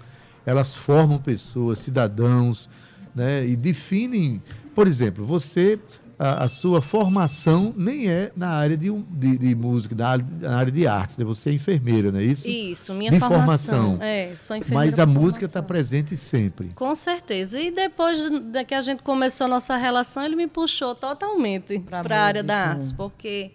[0.46, 2.68] elas formam pessoas, cidadãos,
[3.14, 3.46] né?
[3.46, 4.42] E definem,
[4.74, 5.80] por exemplo, você,
[6.24, 10.26] a, a sua formação nem é na área de, um- de, de música, na área,
[10.42, 11.26] na área de artes, né?
[11.26, 12.48] Você é enfermeira, não é isso?
[12.48, 13.98] Isso, minha De formação.
[13.98, 13.98] formação.
[14.06, 16.70] É, sou enfermeira Mas a música está presente sempre.
[16.76, 17.60] Com certeza.
[17.60, 22.16] E depois de que a gente começou a nossa relação, ele me puxou totalmente para
[22.18, 23.52] a área da artes, porque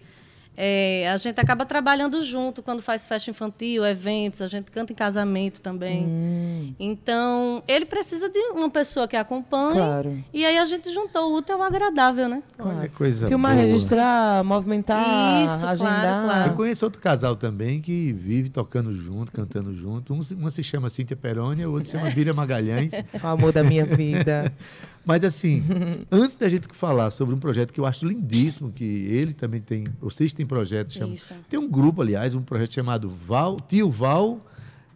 [0.57, 4.97] é, a gente acaba trabalhando junto quando faz festa infantil, eventos, a gente canta em
[4.97, 6.05] casamento também.
[6.07, 6.75] Hum.
[6.79, 9.75] Então, ele precisa de uma pessoa que acompanhe.
[9.75, 10.25] Claro.
[10.33, 12.42] E aí a gente juntou o útil ao agradável, né?
[12.59, 13.66] Olha que coisa Filmar, boa.
[13.66, 16.25] registrar, movimentar, Isso, claro, agendar.
[16.25, 16.51] claro.
[16.51, 20.14] Eu conheço outro casal também que vive tocando junto, cantando junto.
[20.14, 22.92] Um, se- uma se chama Cíntia Perônia, o outro se chama Bíria Magalhães.
[23.23, 24.53] O amor da minha vida.
[25.07, 25.62] Mas assim,
[26.11, 29.85] antes da gente falar sobre um projeto que eu acho lindíssimo, que ele também tem,
[30.01, 31.33] vocês têm projetos, chama- Isso.
[31.49, 34.40] tem um grupo, aliás, um projeto chamado Val, Tio Val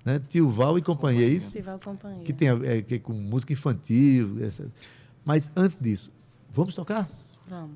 [0.05, 0.21] né?
[0.29, 1.53] Tio Val e companhia, é isso?
[1.53, 2.25] Tiver companhia.
[2.25, 4.39] Que tem é, que é com música infantil.
[4.43, 4.67] essa-
[5.25, 6.11] Mas antes disso,
[6.53, 7.09] vamos tocar?
[7.49, 7.73] Vamos.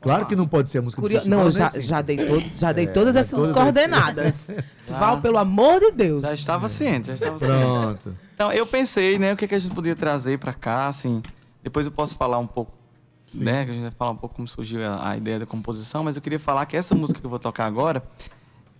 [0.00, 1.86] Claro que não pode ser a música Curio- Não, já, Cíntia?
[1.86, 4.48] já dei, todos, já dei É, todas essas todas coordenadas.
[4.88, 6.22] Val, pelo amor de Deus.
[6.22, 7.52] Já estava ciente, já estava ciente.
[7.54, 8.16] Pronto.
[8.34, 11.22] Então, eu pensei, né, o que, que a gente podia trazer para cá, assim.
[11.62, 12.72] Depois eu posso falar um pouco,
[13.34, 16.02] né, que a gente vai falar um pouco como surgiu a, a ideia da composição,
[16.02, 18.02] mas eu queria falar que essa música que eu vou tocar agora,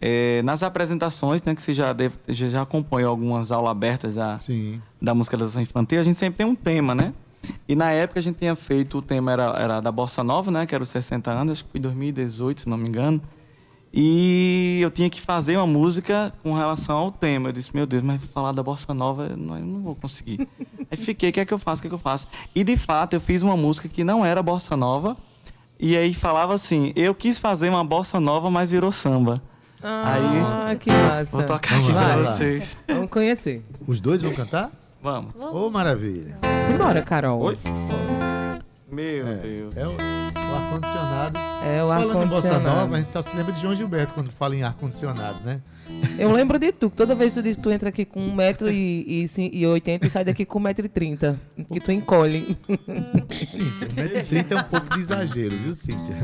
[0.01, 4.39] é, nas apresentações, né, que você já, deve, já, já acompanhou algumas aulas abertas da,
[4.39, 4.83] Sim.
[5.01, 7.15] da musicalização infantil, a gente sempre tem um tema, né?
[7.69, 10.67] E na época a gente tinha feito, o tema era, era da Bossa Nova, né,
[10.67, 13.21] que era os 60 anos, acho que foi em 2018, se não me engano.
[13.93, 17.51] E eu tinha que fazer uma música com relação ao tema.
[17.51, 20.49] Eu disse, meu Deus, mas falar da bossa nova eu não, eu não vou conseguir.
[20.91, 22.27] Aí fiquei, o que é que eu faço, o que é que eu faço?
[22.55, 25.17] E de fato eu fiz uma música que não era bossa nova.
[25.79, 29.43] E aí falava assim, eu quis fazer uma bossa nova, mas virou samba.
[29.83, 31.37] Ah, que massa.
[31.37, 32.17] Vou tocar aqui Vamos pra lá.
[32.25, 32.77] vocês.
[32.87, 33.65] Vamos conhecer.
[33.85, 34.71] Os dois vão cantar?
[35.03, 35.35] Vamos.
[35.35, 36.39] Ô, maravilha.
[36.67, 37.41] Simbora, Carol.
[37.43, 37.59] Oi?
[38.91, 39.77] Meu É, Deus.
[39.77, 39.93] é o,
[40.53, 41.39] o ar-condicionado.
[41.65, 42.97] É o Falando em Bossa Nova, a ar-condicionado.
[42.97, 45.61] gente só se lembra de João Gilberto quando fala em ar-condicionado, né?
[46.19, 46.91] Eu lembro de tu.
[46.91, 50.11] que Toda vez que tu diz que tu entra aqui com 1,80m e, 80 e
[50.11, 51.37] sai daqui com 1,30m.
[51.73, 52.57] Que tu encolhe.
[53.45, 56.15] Cíntia, 1,30m é um pouco de exagero, viu, Cíntia?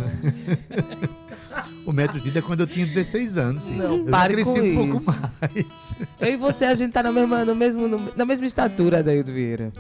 [1.86, 3.84] O 1,30m é quando eu tinha 16 anos, Cíntia.
[3.84, 5.06] Não, eu pare cresci com um pouco isso.
[5.40, 5.94] mais.
[6.20, 9.32] Eu e você, a gente tá na mesma, no mesmo, no- na mesma estatura, Daildo
[9.32, 9.72] Vieira.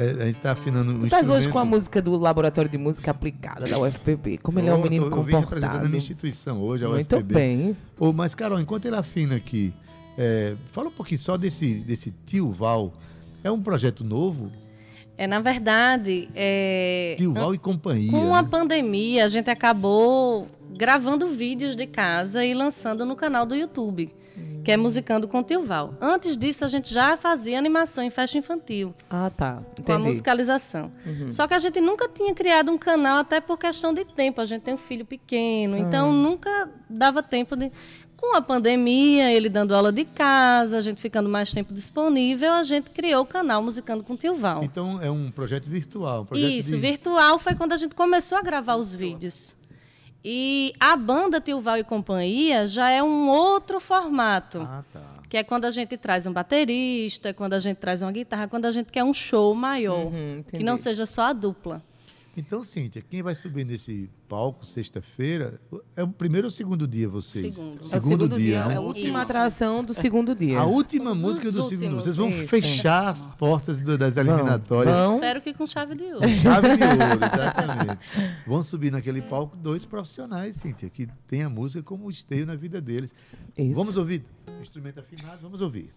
[0.00, 2.78] É, a gente tá afinando o Tu estás hoje com a música do Laboratório de
[2.78, 4.38] Música Aplicada da UFPB.
[4.38, 5.88] Como ele é um menino tô- Eu vim representando a comportado.
[5.90, 7.34] minha instituição hoje, a Muito UFPB.
[7.34, 7.76] bem.
[7.98, 9.74] Ô, mas, Carol, enquanto ele afina aqui,
[10.16, 12.94] é, fala um pouquinho só desse, desse Tio Val.
[13.44, 14.50] É um projeto novo?
[15.18, 18.10] É, na verdade, é, Tio Val e companhia.
[18.10, 18.48] com a né?
[18.50, 24.10] pandemia, a gente acabou gravando vídeos de casa e lançando no canal do YouTube,
[24.70, 25.94] que é Musicando com Tio Val.
[26.00, 29.54] Antes disso, a gente já fazia animação em festa infantil, Ah, tá.
[29.54, 29.92] com a Entendi.
[29.92, 30.04] Uhum.
[30.06, 30.92] musicalização.
[31.30, 34.40] Só que a gente nunca tinha criado um canal, até por questão de tempo.
[34.40, 37.72] A gente tem um filho pequeno, então nunca dava tempo de.
[38.16, 42.62] Com a pandemia, ele dando aula de casa, a gente ficando mais tempo disponível, a
[42.62, 44.62] gente criou o canal Musicando com Tio Val.
[44.62, 46.22] Então, é um projeto virtual.
[46.22, 46.76] Um projeto Isso, de...
[46.76, 49.54] virtual foi quando a gente começou a gravar os vídeos.
[50.24, 54.60] E a banda Tio Val e Companhia já é um outro formato.
[54.60, 55.00] Ah, tá.
[55.28, 58.48] Que é quando a gente traz um baterista, é quando a gente traz uma guitarra,
[58.48, 60.06] quando a gente quer um show maior.
[60.06, 61.82] Uhum, que não seja só a dupla.
[62.40, 65.60] Então, Cíntia, quem vai subir nesse palco sexta-feira
[65.94, 67.54] é o primeiro ou segundo dia vocês?
[67.54, 67.72] Segundo.
[67.82, 68.74] É o segundo dia, né?
[68.74, 69.30] é a última Isso.
[69.30, 70.58] atração do segundo dia.
[70.58, 71.82] A última Somos música do segundo.
[71.96, 72.04] últimos.
[72.04, 72.46] Vocês vão Isso.
[72.48, 74.96] fechar as portas do- das eliminatórias.
[74.96, 75.14] Vão.
[75.16, 76.28] Espero que com chave de ouro.
[76.28, 77.98] Chave de ouro, exatamente.
[78.46, 82.80] Vão subir naquele palco dois profissionais, Cíntia, que tem a música como esteio na vida
[82.80, 83.14] deles.
[83.58, 83.74] Isso.
[83.74, 84.24] Vamos ouvir?
[84.60, 85.92] Instrumento afinado, vamos ouvir.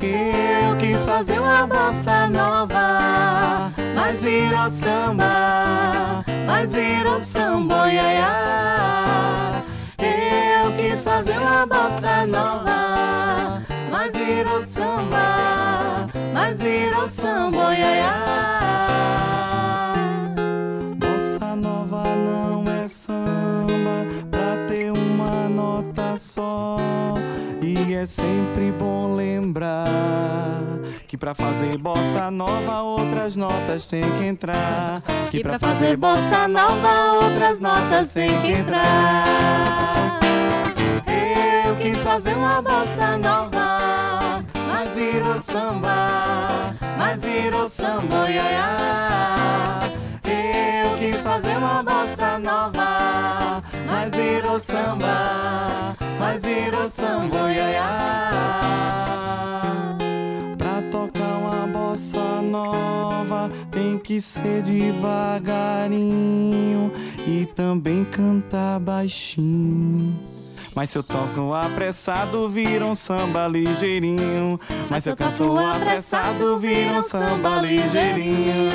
[0.00, 9.64] Eu quis fazer uma bossa nova, mas virou samba, mas virou samba, iaiá.
[9.98, 17.72] Eu quis fazer uma bossa nova, mas virou samba, mas virou samba,
[26.18, 26.76] só.
[27.60, 29.86] E é sempre bom lembrar
[31.06, 35.02] que pra fazer bossa nova outras notas têm que entrar.
[35.30, 40.18] Que pra fazer bossa nova outras notas têm que entrar.
[41.66, 49.80] Eu quis fazer uma bossa nova, mas virou samba, mas virou samba, iaiá.
[50.24, 55.91] Eu quis fazer uma bossa nova, mas virou samba,
[56.22, 58.60] mas virou samba, iaiá.
[60.56, 65.82] Pra tocar uma bossa nova tem que ser devagarinho
[67.26, 70.14] e também cantar baixinho.
[70.74, 74.60] Mas se eu toco apressado, vira um samba ligeirinho.
[74.88, 78.70] Mas se eu canto apressado, vira um samba ligeirinho.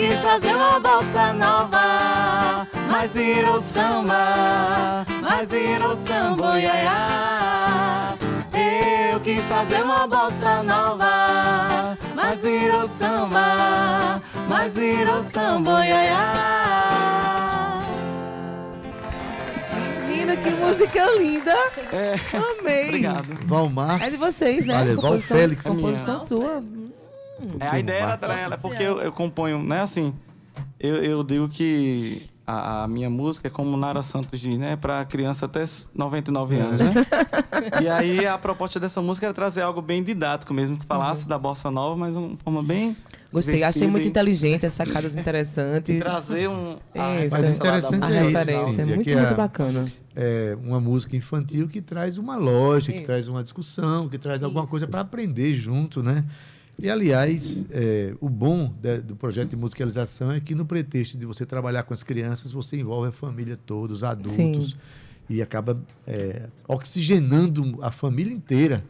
[0.00, 8.14] Eu quis fazer uma bossa nova, mas virou samba, mas virou samba, iaiá.
[9.12, 17.82] Eu quis fazer uma bossa nova, mas virou samba, mas virou samba, iaiá.
[20.08, 21.54] Menina, que música linda.
[22.58, 22.88] Amei.
[22.88, 23.26] Obrigado.
[23.44, 24.06] Val Marques.
[24.06, 24.80] É de vocês, né?
[24.80, 25.62] Olha, Val Félix.
[25.62, 26.62] Composição sua.
[27.58, 30.12] É, a ideia era dela, porque eu, eu componho, né, assim,
[30.78, 34.74] eu, eu digo que a, a minha música é como Nara Santos diz, né?
[34.76, 35.62] Para criança até
[35.94, 36.92] 99 anos, né?
[37.80, 41.38] e aí a proposta dessa música era trazer algo bem didático mesmo, que falasse da
[41.38, 42.96] bossa nova, mas de uma forma bem
[43.32, 45.94] Gostei, achei muito inteligente, as sacadas interessantes.
[45.94, 47.30] e trazer um a Isso.
[47.30, 49.84] Mas interessante A é isso, Cíntia, muito, que muito a- bacana.
[50.16, 53.06] é uma música infantil que traz uma lógica, que Isso.
[53.06, 54.70] traz uma discussão, que traz alguma Isso.
[54.70, 56.24] coisa para aprender junto, né?
[56.82, 61.26] E, aliás, é, o bom da- do projeto de musicalização é que, no pretexto de
[61.26, 64.76] você trabalhar com as crianças, você envolve a família toda, os adultos, Sim.
[65.28, 68.82] e acaba é, oxigenando a família inteira.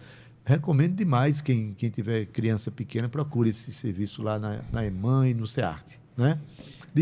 [0.44, 5.34] Recomendo demais quem, quem tiver criança pequena, procure esse serviço lá na, na EMAN e
[5.34, 6.38] no SEARTE, né?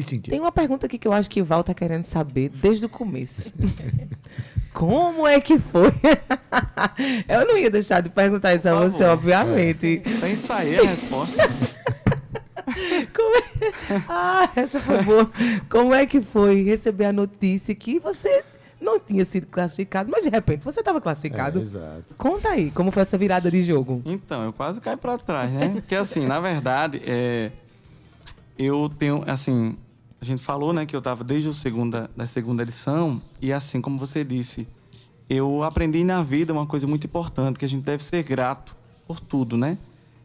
[0.02, 0.30] Cíntia.
[0.30, 3.52] Tem uma pergunta aqui que eu acho que Val tá querendo saber desde o começo.
[4.72, 5.90] Como é que foi?
[7.28, 10.02] eu não ia deixar de perguntar isso a você, obviamente.
[10.20, 11.42] Tem isso aí a resposta.
[13.14, 13.42] Como é...
[14.08, 15.30] Ah, essa foi boa.
[15.68, 18.44] Como é que foi receber a notícia que você
[18.80, 21.58] não tinha sido classificado, mas de repente você estava classificado?
[21.58, 22.14] É, exato.
[22.16, 24.02] Conta aí, como foi essa virada de jogo?
[24.04, 25.70] Então, eu quase caí pra trás, né?
[25.70, 27.50] Porque assim, na verdade, é,
[28.58, 29.76] eu tenho, assim,
[30.20, 33.80] a gente falou, né, que eu tava desde o segunda, da segunda edição, e assim,
[33.80, 34.66] como você disse,
[35.30, 39.20] eu aprendi na vida uma coisa muito importante, que a gente deve ser grato por
[39.20, 39.76] tudo, né?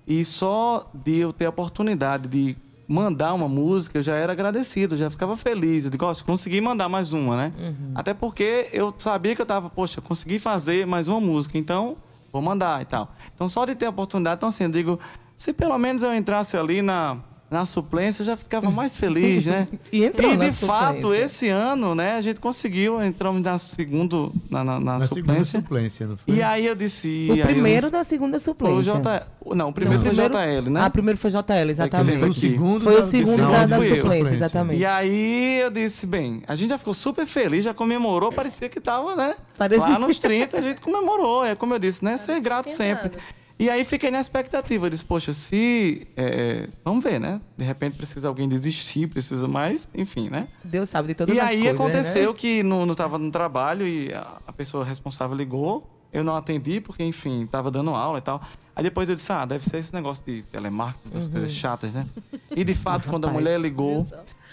[0.08, 4.98] E só de eu ter a oportunidade de mandar uma música, eu já era agradecido,
[4.98, 5.86] já ficava feliz.
[5.86, 7.54] Eu digo, "Nossa, consegui mandar mais uma, né?
[7.96, 11.96] Até porque eu sabia que eu tava, poxa, consegui fazer mais uma música, então
[12.32, 13.13] vou mandar e tal.
[13.34, 15.00] Então, só de ter a oportunidade, então assim, eu digo,
[15.38, 17.17] se pelo menos eu entrasse ali na,
[17.54, 19.68] na suplência, eu já ficava mais feliz, né?
[19.94, 21.24] E entrou E na de fato, suplência.
[21.26, 25.60] esse ano, né, a gente conseguiu, entramos na segundo, na, na, na Na segunda suplência.
[25.62, 26.36] suplência, não foi?
[26.36, 27.28] E aí eu disse.
[27.30, 28.94] O aí eu- primeiro da segunda foi o suplência.
[28.94, 29.28] J...
[29.56, 30.82] Não, o primeiro Não, foi JL, né?
[30.84, 32.20] Ah, primeiro foi JL, exatamente.
[32.20, 33.96] Foi o segundo Foi o da- segundo da- da, da eu.
[33.96, 34.80] suplência, exatamente.
[34.80, 38.82] E aí eu disse, bem, a gente já ficou super feliz, já comemorou, parecia que
[38.82, 39.36] tava, né?
[39.58, 39.86] Parecia.
[39.86, 42.18] Lá nos 30 a gente comemorou, é como eu disse, né?
[42.18, 43.12] Ser grato sempre.
[43.63, 46.06] E aí fiquei na expectativa, eu disse, poxa, se...
[46.17, 47.39] é, vamos ver, né?
[47.58, 50.49] De repente precisa alguém desistir, precisa mais, enfim, né?
[50.65, 52.38] Deus sabe de todas E as aí coisas, aconteceu né?
[52.38, 55.89] que no, no, tava no trabalho e a, a pessoa responsável ligou.
[56.12, 58.41] Eu não atendi porque, enfim, tava dando aula e tal.
[58.76, 62.06] Aí depois eu disse, ah, deve ser esse negócio de telemarketing, essas coisas chatas, né?
[62.54, 64.06] E de fato, quando a mulher ligou,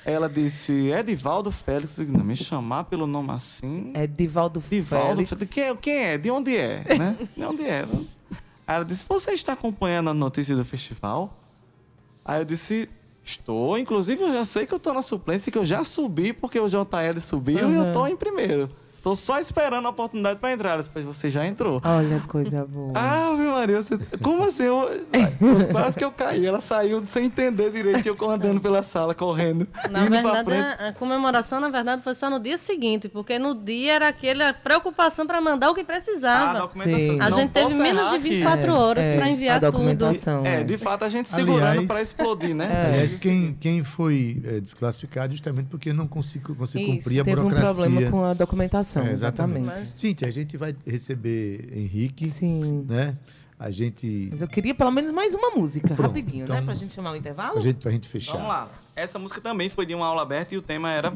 [0.05, 1.99] ela disse, Edivaldo Félix.
[1.99, 3.91] Não, me chamar pelo nome assim.
[3.93, 5.31] É Divaldo Divaldo Félix.
[5.31, 5.51] Félix.
[5.53, 6.17] Quem, é- quem é?
[6.17, 6.85] De onde é?
[6.97, 7.17] né?
[7.37, 7.85] De onde é?
[8.71, 11.37] Aí ela disse, você está acompanhando a notícia do festival?
[12.25, 12.89] Aí eu disse,
[13.25, 13.77] estou.
[13.77, 16.69] Inclusive, eu já sei que eu estou na suplência, que eu já subi, porque o
[16.69, 18.71] JL subiu e eu estou em primeiro.
[19.03, 20.71] Tô só esperando a oportunidade para entrar.
[20.71, 21.81] Ela disse, "Pois você já entrou.
[21.85, 22.93] Olha, coisa boa.
[22.95, 23.97] Ah, Ave Maria, você...
[24.23, 24.65] como assim?
[24.65, 24.89] Eu...
[25.73, 26.45] Quase que eu caí.
[26.47, 29.67] Ela saiu sem entender direito, eu andando pela sala, correndo.
[29.91, 30.83] Na indo pra verdade, frente.
[30.83, 34.53] a, a comemoração, na verdade, foi só no dia seguinte, porque no dia era aquela
[34.53, 36.59] preocupação para mandar o que Ah, precisava.
[36.61, 36.99] documentação.
[37.17, 37.21] Sim.
[37.21, 38.29] a Não gente teve menos de aqui.
[38.31, 39.73] 24 horas É, para a enviar tudo.
[39.73, 40.45] documentação.
[40.47, 40.65] É, é.
[40.65, 42.69] de fato, a gente segurando Aliás- para explodir, né?
[42.93, 47.41] Aliás, quem, quem foi é, desclassificado justamente porque não conseguiu, conseguiu Isso, cumprir a teve
[47.41, 47.75] um burocracia.
[47.75, 49.99] problema com a documentação, É, exatamente.
[49.99, 52.85] Cíntia, a gente vai receber Henrique, Sim.
[52.89, 53.17] né?
[53.59, 54.29] A gente.
[54.31, 56.63] Mas eu queria pelo menos mais uma música, Pronto, rapidinho, então- né?
[56.63, 57.53] Pra gente chamar o intervalo?
[57.53, 58.33] Pra gente, pra gente fechar.
[58.33, 58.69] Vamos lá.
[58.97, 61.13] Essa música também foi de uma aula aberta e o tema era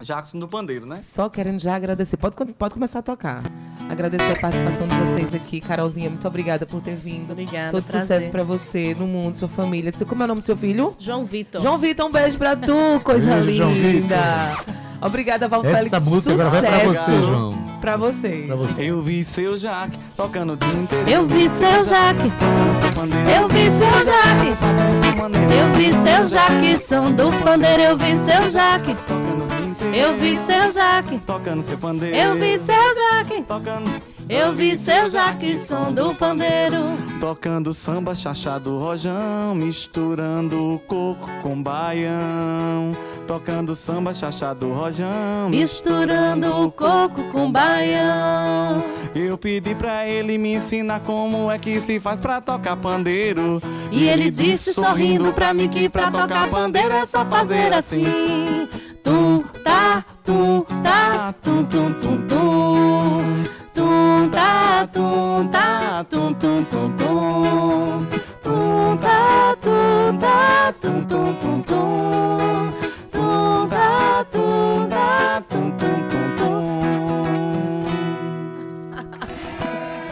[0.00, 0.96] Jackson do Pandeiro, né?
[0.98, 2.16] Só querendo já agradecer.
[2.16, 3.42] Pode, pode começar a tocar.
[3.90, 5.60] Agradecer a participação de vocês aqui.
[5.60, 7.32] Carolzinha, muito obrigada por ter vindo.
[7.32, 8.02] Obrigada, Todo prazer.
[8.02, 9.90] sucesso pra você, no mundo, sua família.
[10.06, 10.94] Como é o nome do seu filho?
[11.00, 11.60] João Vitor.
[11.60, 14.16] João Vitor, um beijo pra tu, coisa Beijo, João linda.
[15.00, 16.04] Obrigada, Val Essa Félix.
[16.04, 17.68] música agora vai pra Sucesso você, João.
[17.80, 18.44] Pra você.
[18.46, 18.82] Pra você.
[18.82, 21.08] Eu vi seu Jaque tocando o dia inteiro.
[21.10, 22.32] Eu vi seu Jaque,
[23.40, 24.56] eu vi seu Jaque,
[25.56, 28.96] eu vi seu Jaque, som do pandeiro, eu vi seu Jaque,
[29.94, 32.16] eu vi seu Jaque, Tocando seu pandeiro.
[32.16, 34.17] eu vi seu Jaque, Tocando.
[34.28, 36.76] Eu vi seu Jaque, som do pandeiro.
[37.20, 42.92] Tocando samba chachado rojão, misturando o coco com baião.
[43.26, 48.82] Tocando samba chachado rojão, Misturando o coco com baião.
[49.14, 53.60] Eu pedi pra ele me ensinar como é que se faz pra tocar pandeiro.
[53.90, 58.68] E ele disse sorrindo pra mim que pra tocar pandeiro é só fazer assim.
[59.02, 63.47] Tum, tá, tum, tá, tum, tum, tum, tum.
[64.28, 68.06] Tum, tá, tum, tá, tum, tum, tum, tum.
[68.42, 72.70] Tum, tá, tum, tá, tum, tum, tum, tum.
[73.10, 77.86] Tum, tá, tum, tá, tum, tum, tum, tum.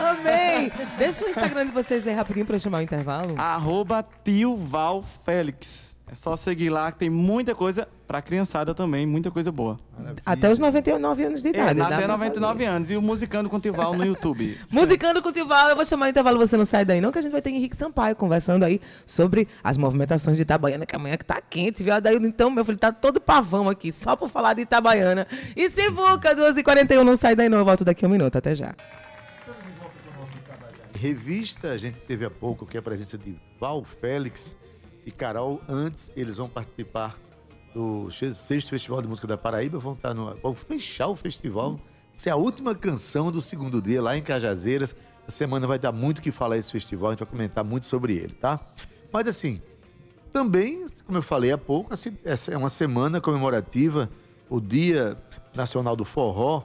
[0.00, 0.72] Amém.
[0.96, 3.34] Deixa o Instagram de vocês aí rapidinho pra chamar o intervalo.
[3.36, 5.95] Arroba tio Val Félix.
[6.09, 9.76] É só seguir lá que tem muita coisa pra criançada também, muita coisa boa.
[10.24, 11.78] Até os 99 anos de É, idade.
[11.80, 12.90] dá até pra 99 anos.
[12.92, 14.57] E o Musicando com o tio Val no YouTube.
[14.70, 17.18] Musicando com o Tival, eu vou chamar o intervalo, você não sai daí não, que
[17.18, 21.16] a gente vai ter Henrique Sampaio conversando aí sobre as movimentações de Itabaiana, que amanhã
[21.16, 22.00] que tá quente, viu?
[22.00, 25.26] Daí, então, meu filho, tá todo pavão aqui, só por falar de Itabaiana.
[25.57, 28.76] E Sivuca, 2h41, não sai daí não, eu volto daqui a um minuto, até já.
[30.94, 34.57] Revista, a gente teve há pouco que é a presença de Val Félix
[35.07, 35.62] e Carol.
[35.68, 37.16] Antes, eles vão participar
[37.72, 39.78] do sexto Festival de Música da Paraíba.
[39.78, 41.80] Vão, estar no, vão fechar o festival.
[42.12, 44.96] Isso é a última canção do segundo dia lá em Cajazeiras.
[45.28, 47.86] A semana vai dar muito o que falar esse festival, a gente vai comentar muito
[47.86, 48.61] sobre ele, tá?
[49.12, 49.61] Mas assim,
[50.32, 54.09] também, como eu falei há pouco, assim, essa é uma semana comemorativa,
[54.48, 55.18] o Dia
[55.54, 56.62] Nacional do Forró,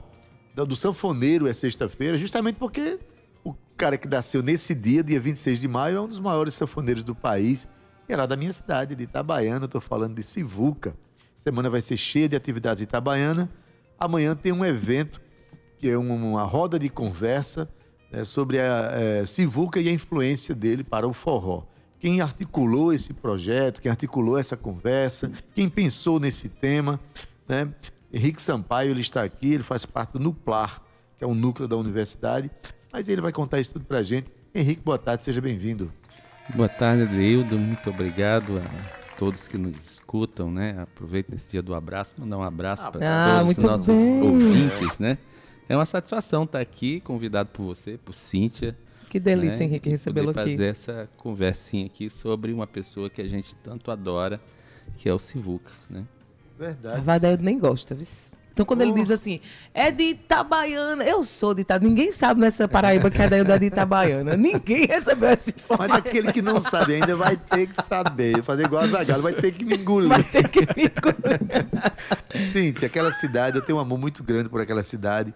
[0.55, 2.99] do sanfoneiro é sexta-feira, justamente porque
[3.43, 7.03] o cara que nasceu nesse dia, dia 26 de maio, é um dos maiores sanfoneiros
[7.03, 7.67] do país.
[8.11, 10.93] É lá da minha cidade, de Itabaiana, estou falando de Sivuca.
[11.33, 13.49] Semana vai ser cheia de atividades Itabaiana.
[13.97, 15.21] Amanhã tem um evento,
[15.77, 17.69] que é um- uma roda de conversa
[18.11, 21.63] né, sobre a eh, Sivuca e a influência dele para o forró.
[22.01, 26.99] Quem articulou esse projeto, quem articulou essa conversa, quem pensou nesse tema,
[27.47, 27.73] né?
[28.11, 30.81] Henrique Sampaio, ele está aqui, ele faz parte do NUPLAR,
[31.17, 32.51] que é um núcleo da universidade,
[32.91, 34.29] mas ele vai contar isso tudo pra gente.
[34.53, 35.89] Henrique, boa tarde, seja bem-vindo.
[36.55, 37.57] Boa tarde, Adeildo.
[37.57, 40.77] Muito obrigado a todos que nos escutam, né?
[40.81, 44.21] Aproveito esse dia do abraço, mandar um abraço para Ah, todos muito os nossos bem.
[44.21, 45.17] ouvintes, né?
[45.69, 48.75] É uma satisfação estar aqui, convidado por você, por Cíntia.
[49.09, 49.65] Que delícia, né?
[49.65, 50.39] Henrique, E recebê-lo aqui.
[50.51, 54.39] fazer essa conversinha aqui sobre uma pessoa que a gente tanto adora,
[54.97, 56.03] que é o Sivuca, né?
[56.59, 57.01] A Verdade.
[57.01, 58.05] Vadaildo nem gosta, viu?
[58.51, 59.39] Então, quando ele diz assim,
[59.73, 61.89] é de Itabaiana, eu sou de Itabaiana.
[61.89, 64.35] Ninguém sabe nessa Paraíba que a Daildo é de Itabaiana.
[64.35, 65.95] Ninguém recebeu essa Mas informação.
[65.97, 69.51] aquele que não sabe ainda vai ter que saber, fazer igual a Zagalo, vai ter
[69.51, 70.09] que me engolir.
[70.09, 71.15] Vai ter que ficar.
[72.49, 75.33] Cíntia, aquela cidade, eu tenho um amor muito grande por aquela cidade.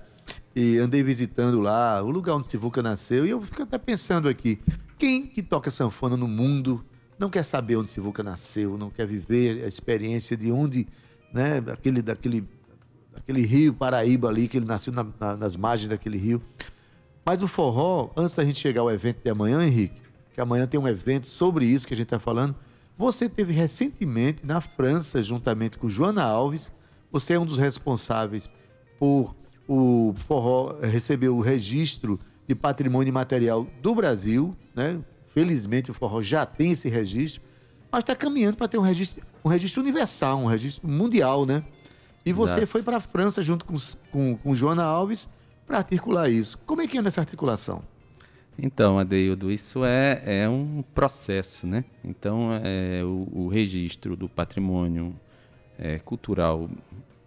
[0.56, 4.60] E andei visitando lá, o lugar onde Sivuca nasceu, e eu fico até pensando aqui,
[4.98, 6.84] quem que toca sanfona no mundo
[7.20, 10.88] não quer saber onde Sivuca nasceu, não quer viver a experiência de onde,
[11.34, 12.48] né, daquele, daquele,
[13.16, 16.42] daquele rio Paraíba ali, que ele nasceu na- na- nas margens daquele rio.
[17.26, 20.00] Mas o forró, antes da gente chegar ao evento de amanhã, Henrique,
[20.34, 22.56] que amanhã tem um evento sobre isso que a gente está falando,
[22.98, 26.72] você teve recentemente na França, juntamente com Joana Alves,
[27.12, 28.52] você é um dos responsáveis
[29.00, 29.36] por
[29.68, 35.02] o forró receber o registro de patrimônio imaterial do Brasil, né?
[35.28, 37.42] Felizmente o forró já tem esse registro,
[37.92, 41.64] mas está caminhando para ter um registro, um registro universal, um registro mundial, né?
[42.26, 42.68] E você Exato.
[42.68, 43.76] foi para a França junto com,
[44.12, 45.30] com, com Joana Alves
[45.68, 46.58] para articular isso.
[46.66, 47.82] Como é que anda essa articulação?
[48.58, 51.84] Então, Adeildo, isso é, é um processo, né?
[52.04, 55.14] Então, é, o, o registro do patrimônio
[55.78, 56.70] é, cultural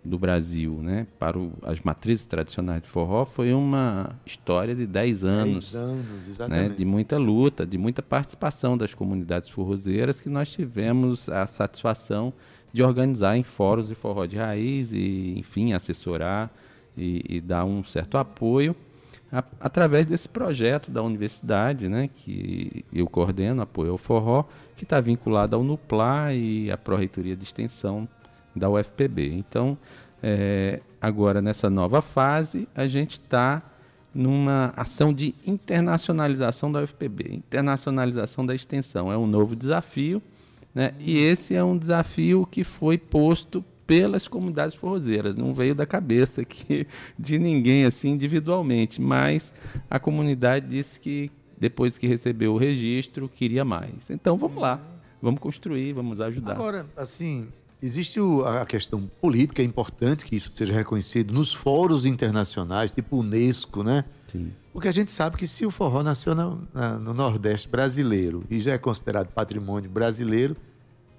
[0.02, 5.22] do Brasil, né, para o- as matrizes tradicionais de forró, foi uma história de 10
[5.22, 6.76] anos, Dez anos, né, exatamente.
[6.76, 12.32] de muita luta, de muita participação das comunidades forrozeiras que nós tivemos a satisfação
[12.72, 16.50] de organizar em fóruns de forró de raiz e, enfim, assessorar
[16.96, 18.74] e, e dar um certo apoio
[19.32, 24.44] a- através desse projeto da universidade, né, que eu coordeno, apoio ao forró,
[24.76, 28.08] que está vinculado ao NUPLA e à Pró-Reitoria de Extensão
[28.54, 29.32] da UFPB.
[29.34, 29.76] Então,
[30.22, 33.62] é, agora nessa nova fase, a gente está
[34.14, 39.12] numa ação de internacionalização da UFPB, internacionalização da extensão.
[39.12, 40.22] É um novo desafio,
[40.74, 40.92] né?
[40.98, 46.44] e esse é um desafio que foi posto pelas comunidades forrozeiras, não veio da cabeça
[46.44, 46.86] que,
[47.18, 49.52] de ninguém assim individualmente, mas
[49.90, 54.10] a comunidade disse que depois que recebeu o registro, queria mais.
[54.10, 54.80] Então vamos lá,
[55.20, 56.52] vamos construir, vamos ajudar.
[56.52, 57.48] Agora, assim,
[57.82, 63.82] existe a questão política, é importante que isso seja reconhecido nos fóruns internacionais, tipo Unesco,
[63.82, 64.04] né?
[64.30, 64.52] Sim.
[64.72, 68.60] Porque a gente sabe que se o forró nasceu na- na- no Nordeste brasileiro e
[68.60, 70.56] já é considerado patrimônio brasileiro,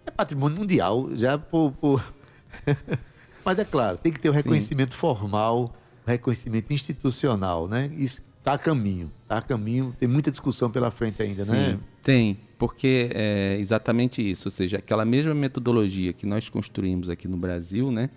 [0.05, 1.71] é patrimônio mundial, já por.
[1.73, 2.13] por-
[3.43, 5.73] Mas é claro, tem que ter o reconhecimento formal,
[6.05, 7.89] o reconhecimento institucional, né?
[7.97, 11.71] Isso está a caminho, está a caminho, tem muita discussão pela frente ainda, né?
[11.71, 17.27] Sim, tem, porque é exatamente isso, ou seja, aquela mesma metodologia que nós construímos aqui
[17.27, 18.09] no Brasil, né?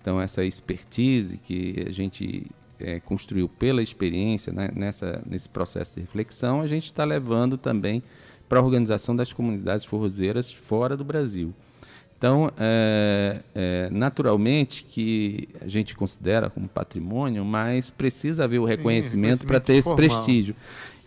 [0.00, 2.46] Então essa expertise que a gente
[2.78, 4.70] é, construiu pela experiência né?
[4.74, 8.02] nessa nesse processo de reflexão, a gente está levando também
[8.48, 11.54] para a organização das comunidades forrozeiras fora do Brasil.
[12.24, 19.46] Então, é, é, naturalmente que a gente considera como patrimônio, mas precisa haver o reconhecimento
[19.46, 19.96] para ter esse formal.
[20.08, 20.56] prestígio.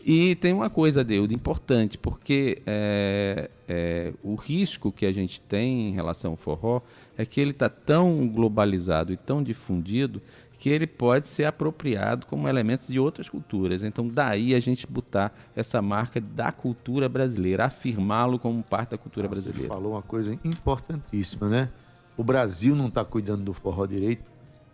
[0.06, 5.90] E tem uma coisa, Deudo, importante, porque é, é, o risco que a gente tem
[5.90, 6.82] em relação ao forró
[7.18, 10.22] é que ele está tão globalizado e tão difundido
[10.60, 13.84] que ele pode ser apropriado como elementos de outras culturas.
[13.84, 19.28] Então, daí a gente botar essa marca da cultura brasileira, afirmá-lo como parte da cultura
[19.28, 19.62] brasileira.
[19.62, 21.70] Você falou uma coisa importantíssima, né?
[22.16, 24.24] O Brasil não está cuidando do forró direito,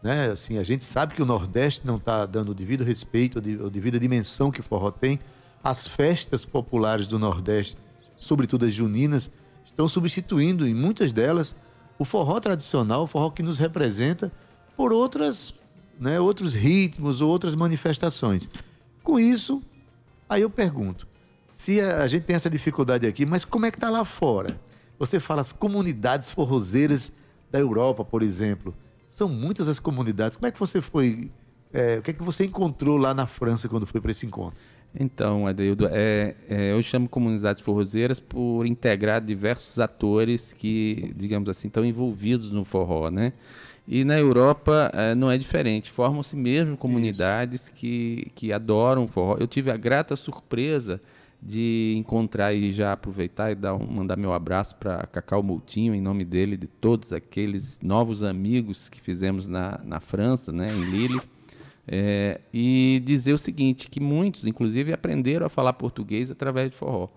[0.01, 0.31] né?
[0.31, 3.99] Assim, a gente sabe que o Nordeste não está dando o devido respeito, a devida
[3.99, 5.19] dimensão que o forró tem.
[5.61, 7.77] As festas populares do Nordeste,
[8.15, 9.29] sobretudo as juninas,
[9.65, 11.55] estão substituindo, em muitas delas,
[11.99, 14.31] o forró tradicional, o forró que nos representa,
[14.75, 15.53] por outras
[15.99, 18.49] né, outros ritmos ou outras manifestações.
[19.03, 19.61] Com isso,
[20.27, 21.07] aí eu pergunto,
[21.49, 24.59] se a, gente tem essa dificuldade aqui, mas como é que está lá fora?
[24.99, 27.11] Você fala as comunidades forrozeiras
[27.51, 28.73] da Europa, por exemplo.
[29.07, 30.37] São muitas as comunidades.
[30.37, 31.31] Como é que você foi?
[31.71, 34.59] É, o que é que você encontrou lá na França quando foi para esse encontro?
[34.97, 41.67] Então, Adeildo, é, é, eu chamo comunidades forrozeiras por integrar diversos atores que, digamos assim,
[41.67, 43.33] estão envolvidos no forró, né?
[43.87, 45.91] E na Europa eh, não é diferente.
[45.91, 49.35] Formam-se mesmo comunidades que, que adoram forró.
[49.39, 51.01] Eu tive a grata surpresa
[51.45, 56.01] de encontrar e já aproveitar e dar um, mandar meu abraço para Cacau Moutinho, em
[56.01, 61.19] nome dele, de todos aqueles novos amigos que fizemos na, na França, né, em Lille.
[61.85, 67.09] É, e dizer o seguinte, que muitos, inclusive, aprenderam a falar português através de forró.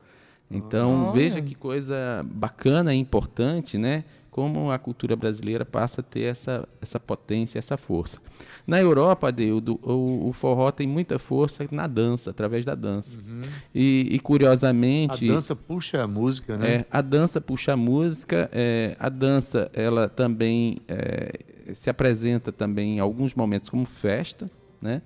[0.51, 4.05] Então, veja que coisa bacana e importante, né?
[4.37, 8.19] Como a cultura brasileira passa a ter essa, essa potência, essa força.
[8.67, 13.17] Na Europa, Adeudo, o, o forró tem muita força na dança, através da dança.
[13.17, 13.41] Uhum.
[13.75, 15.25] E, e, curiosamente...
[15.25, 16.71] A dança puxa a música, né?
[16.71, 18.51] É, a dança puxa a música.
[18.53, 24.51] É, a dança, ela também é, se apresenta também em alguns momentos como festa,
[24.83, 25.01] né?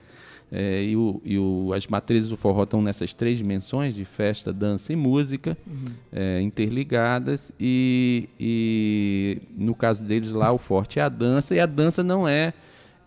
[0.53, 4.53] É, e, o, e o, as matrizes do forró estão nessas três dimensões de festa,
[4.53, 5.93] dança e música, uhum.
[6.13, 7.53] é, interligadas.
[7.59, 12.27] E, e no caso deles lá, o forte é a dança, e a dança não
[12.27, 12.53] é.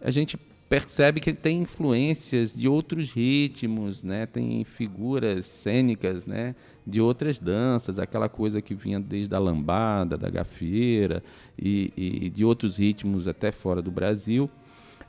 [0.01, 0.37] A gente
[0.69, 4.25] percebe que tem influências de outros ritmos, né?
[4.25, 6.55] tem figuras cênicas né?
[6.87, 11.23] de outras danças, aquela coisa que vinha desde a lambada, da gafieira
[11.59, 14.49] e, e de outros ritmos até fora do Brasil.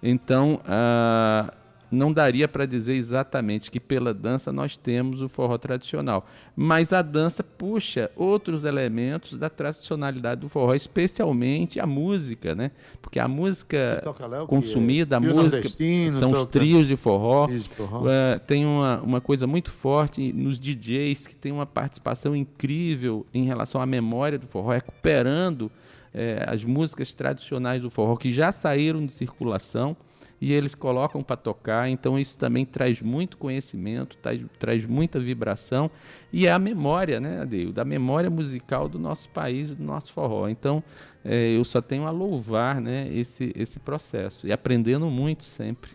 [0.03, 1.64] Então, uh,
[1.95, 7.01] não daria para dizer exatamente que pela dança nós temos o forró tradicional, mas a
[7.03, 12.71] dança puxa outros elementos da tradicionalidade do forró, especialmente a música, né?
[13.01, 14.03] Porque a música
[14.47, 15.69] consumida, a música
[16.13, 18.03] são os trios de forró, de forró.
[18.03, 23.45] Uh, tem uma, uma coisa muito forte nos DJs que tem uma participação incrível em
[23.45, 25.71] relação à memória do forró, recuperando
[26.13, 29.97] eh, as músicas tradicionais do forró que já saíram de circulação
[30.41, 31.89] e eles colocam para tocar.
[31.89, 35.91] Então isso também traz muito conhecimento, traz, traz muita vibração
[36.33, 40.49] e é a memória, né, Adeio, da memória musical do nosso país, do nosso forró.
[40.49, 40.83] Então
[41.25, 45.91] é, eu só tenho a louvar, né, esse esse processo e aprendendo muito sempre.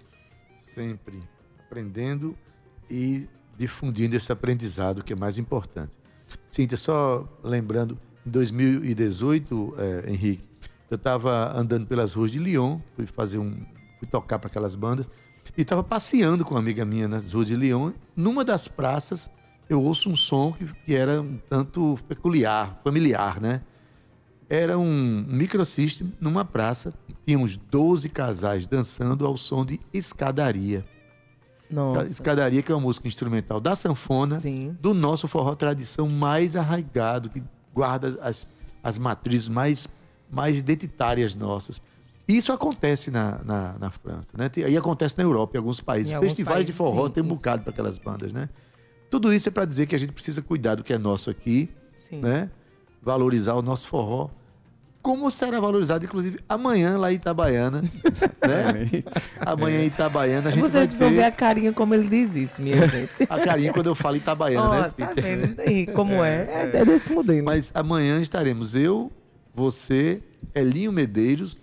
[0.55, 1.19] Sempre
[1.65, 2.35] aprendendo
[2.89, 5.95] e difundindo esse aprendizado que é mais importante.
[6.47, 10.43] Cíntia, só lembrando, em 2018, é, Henrique,
[10.89, 13.63] eu estava andando pelas ruas de Lyon, fui fazer um,
[13.99, 15.07] fui tocar para aquelas bandas,
[15.57, 17.91] e estava passeando com uma amiga minha nas ruas de Lyon.
[18.15, 19.29] Numa das praças,
[19.69, 23.61] eu ouço um som que, que era um tanto peculiar, familiar, né?
[24.49, 26.93] Era um microsystem numa praça,
[27.25, 30.83] tinha uns 12 casais dançando ao som de escadaria.
[31.69, 32.05] Nossa.
[32.05, 34.75] Escadaria, que é uma música instrumental da sanfona, Sim.
[34.81, 37.43] do nosso forró tradição mais arraigado, que
[37.73, 38.47] guarda as,
[38.81, 39.87] as matrizes mais,
[40.31, 41.79] mais identitárias nossas.
[42.29, 44.51] Isso acontece na, na, na França, né?
[44.55, 46.11] E acontece na Europa, em alguns países.
[46.11, 47.35] Em alguns Festivais países, de forró sim, tem um isso.
[47.35, 48.49] bocado para aquelas bandas, né?
[49.09, 51.67] Tudo isso é para dizer que a gente precisa cuidar do que é nosso aqui,
[51.95, 52.19] sim.
[52.19, 52.51] né?
[53.01, 54.29] Valorizar o nosso forró.
[55.01, 57.81] Como será valorizado, inclusive, amanhã lá em Itabaiana,
[58.45, 59.03] né?
[59.39, 61.15] amanhã em Itabaiana a gente Vocês vai precisam ter...
[61.15, 63.09] ver a carinha como ele diz isso, minha gente.
[63.27, 64.89] a carinha quando eu falo Itabaiana, oh, né?
[64.89, 66.69] Tá vendo aí como é.
[66.73, 67.43] É, é desse modelo.
[67.43, 69.09] Mas amanhã estaremos eu,
[69.55, 70.21] você,
[70.53, 71.57] Elinho Medeiros,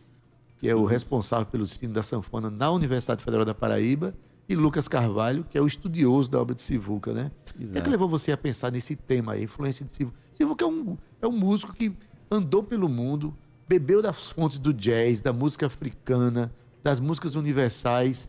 [0.67, 4.13] que é o responsável pelo ensino da sanfona na Universidade Federal da Paraíba,
[4.49, 7.31] e Lucas Carvalho, que é o estudioso da obra de Sivuca, né?
[7.55, 10.17] O que, é que levou você a pensar nesse tema aí, influência de Sivuca?
[10.33, 11.93] Sivuca é um, é um músico que
[12.29, 13.33] andou pelo mundo,
[13.69, 16.53] bebeu das fontes do jazz, da música africana,
[16.83, 18.29] das músicas universais.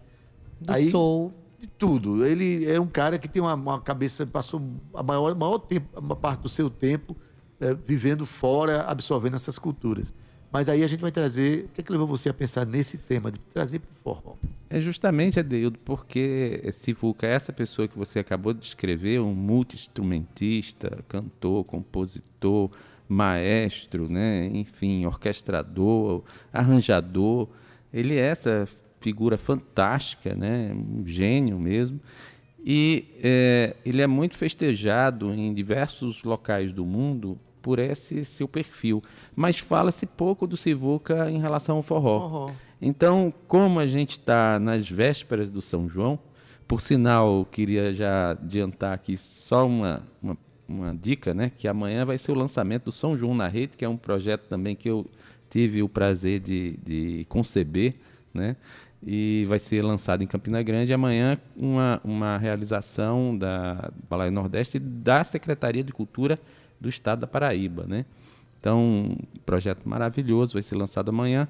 [0.62, 1.34] Do aí, soul.
[1.60, 2.24] De tudo.
[2.24, 4.62] Ele é um cara que tem uma, uma cabeça, passou
[4.94, 7.16] a maior, maior tempo, parte do seu tempo
[7.60, 10.14] é, vivendo fora, absorvendo essas culturas.
[10.52, 11.66] Mas aí a gente vai trazer.
[11.66, 14.36] O que, é que levou você a pensar nesse tema de trazer para o forró?
[14.70, 21.00] É justamente, Adeildo, porque Sivuca é essa pessoa que você acabou de descrever, um multi-instrumentista,
[21.08, 22.70] cantor, compositor,
[23.08, 24.50] maestro, né?
[24.54, 27.48] enfim, orquestrador, arranjador.
[27.94, 28.68] Ele é essa
[29.00, 30.74] figura fantástica, né?
[30.74, 32.00] um gênio mesmo.
[32.66, 39.02] E é, ele é muito festejado em diversos locais do mundo por esse seu perfil.
[39.36, 42.20] Mas fala-se pouco do Sivuca em relação ao forró.
[42.20, 42.52] Forró.
[42.82, 46.20] Então, como a gente está nas vésperas do São João,
[46.68, 50.38] por sinal, eu queria já adiantar aqui só uma, uma,
[50.68, 51.52] uma dica, né?
[51.58, 54.48] Que amanhã vai ser o lançamento do São João na Rede, que é um projeto
[54.48, 55.10] também que eu
[55.50, 57.96] tive o prazer de, de conceber,
[58.34, 58.58] né?
[59.06, 64.80] E vai ser lançado em Campina Grande amanhã uma, uma realização da Balaio Nordeste e
[64.80, 66.40] da Secretaria de Cultura
[66.80, 68.06] do Estado da Paraíba, né?
[68.60, 71.48] Então, projeto maravilhoso, vai ser lançado amanhã.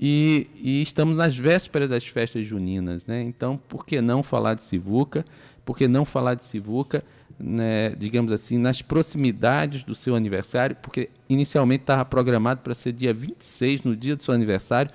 [0.00, 3.22] E, e, estamos nas vésperas das festas juninas, né?
[3.22, 5.24] Então, por que não falar de Sivuca?
[5.64, 7.02] Por que não falar de Sivuca,
[7.38, 10.76] né, digamos assim, nas proximidades do seu aniversário?
[10.82, 14.90] Porque inicialmente estava programado para ser dia 26, no dia do seu aniversário,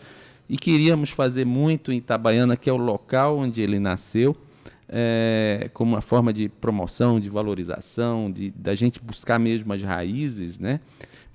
[0.48, 4.36] e queríamos fazer muito em Itabaiana, que é o local onde ele nasceu,
[4.90, 10.60] é, como uma forma de promoção, de valorização, de da gente buscar mesmo as raízes,
[10.60, 10.80] né?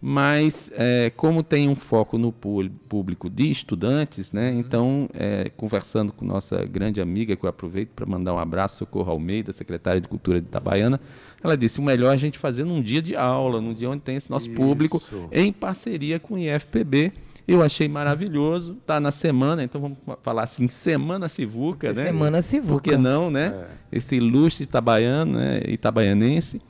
[0.07, 4.61] mas é, como tem um foco no público de estudantes, né, uhum.
[4.61, 9.11] então, é, conversando com nossa grande amiga, que eu aproveito para mandar um abraço, Socorro
[9.11, 11.01] Almeida, secretária de Cultura de Itabaiana,
[11.43, 14.03] ela disse, o melhor é a gente fazer num dia de aula, num dia onde
[14.03, 14.55] tem esse nosso Isso.
[14.55, 15.01] público,
[15.33, 17.11] em parceria com o IFPB,
[17.47, 22.07] eu achei maravilhoso, tá na semana, então vamos falar assim, Semana Civuca, né?
[22.07, 22.73] Semana Civuca.
[22.73, 23.67] Por que não, né?
[23.93, 23.99] É.
[23.99, 25.61] Esse ilustre itabaiano, né?
[25.69, 26.61] itabaianense.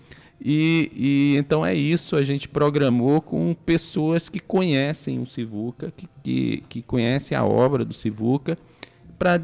[0.40, 6.08] E, e, então é isso, a gente programou com pessoas que conhecem o Sivuca, que,
[6.22, 8.58] que, que conhecem a obra do Sivuca,
[9.16, 9.40] para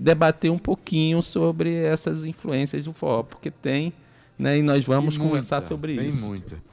[0.00, 3.92] debater um pouquinho sobre essas influências do forró, porque tem,
[4.38, 6.20] né, e nós vamos tem conversar muita, sobre tem isso.
[6.20, 6.67] Tem muita.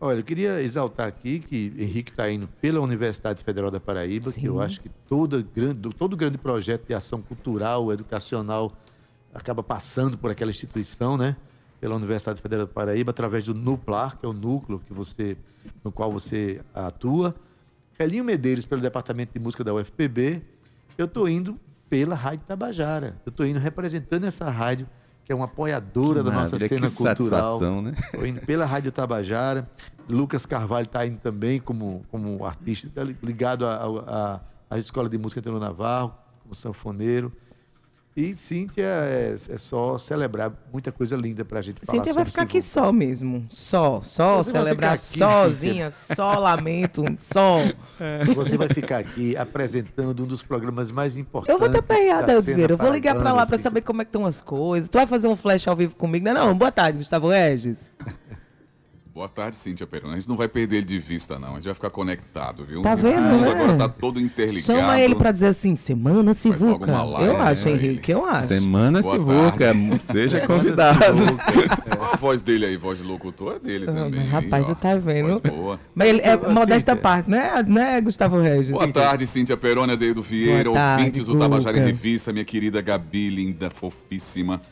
[0.00, 4.40] Olha, eu queria exaltar aqui que Henrique está indo pela Universidade Federal da Paraíba, Sim.
[4.40, 8.72] que eu acho que todo grande, todo grande projeto de ação cultural, educacional,
[9.34, 11.36] acaba passando por aquela instituição, né?
[11.80, 15.36] pela Universidade Federal do Paraíba, através do NUPLAR, que é o núcleo que você,
[15.84, 17.34] no qual você atua.
[17.98, 20.42] Elinho Medeiros, pelo Departamento de Música da UFPB.
[20.96, 23.16] Eu estou indo pela Rádio Tabajara.
[23.24, 24.88] Eu estou indo representando essa rádio,
[25.28, 27.60] que é uma apoiadora que da nossa cena cultural.
[27.82, 27.92] Né?
[28.46, 29.68] Pela Rádio Tabajara.
[30.08, 35.60] Lucas Carvalho está indo também como, como artista, tá ligado à Escola de Música Antônio
[35.60, 37.30] Navarro, como sanfoneiro.
[38.18, 42.42] E Cíntia é, é, só celebrar muita coisa linda pra gente falar Cíntia vai ficar
[42.42, 43.46] aqui só mesmo.
[43.48, 46.16] Só, só Você celebrar aqui, sozinha, Cíntia.
[46.16, 47.58] só lamento, só.
[48.00, 48.24] É.
[48.34, 51.54] Você vai ficar aqui apresentando um dos programas mais importantes.
[51.54, 52.72] Eu vou ter perreada, Elvira.
[52.72, 54.88] Eu vou ligar pra lá pra saber como é que estão as coisas.
[54.88, 56.24] Tu vai fazer um flash ao vivo comigo?
[56.24, 56.58] Não, não.
[56.58, 57.92] Boa tarde, Gustavo Regis.
[59.18, 60.12] Boa tarde, Cíntia Perona.
[60.12, 61.48] A gente não vai perder ele de vista, não.
[61.48, 62.82] A gente vai ficar conectado, viu?
[62.82, 63.50] Tá vendo, né?
[63.50, 64.64] agora tá todo interligado.
[64.64, 66.88] Chama ele pra dizer assim, Semana Sivuca.
[67.20, 67.74] Eu acho, né?
[67.74, 68.46] Henrique, eu acho.
[68.46, 69.74] Semana Boa Sivuca.
[69.98, 71.00] Seja convidado.
[72.12, 74.24] a voz dele aí, voz de locutor, é dele também.
[74.24, 75.40] Rapaz, tu tá vendo?
[75.40, 75.80] boa.
[75.92, 77.60] Mas ele é modesta parte, né?
[77.66, 78.70] né, Gustavo Regis?
[78.70, 83.68] Boa tarde, Cíntia Perona, Dedo Vieira, ouvintes do Tabajara em Revista, minha querida Gabi, linda,
[83.68, 84.62] fofíssima.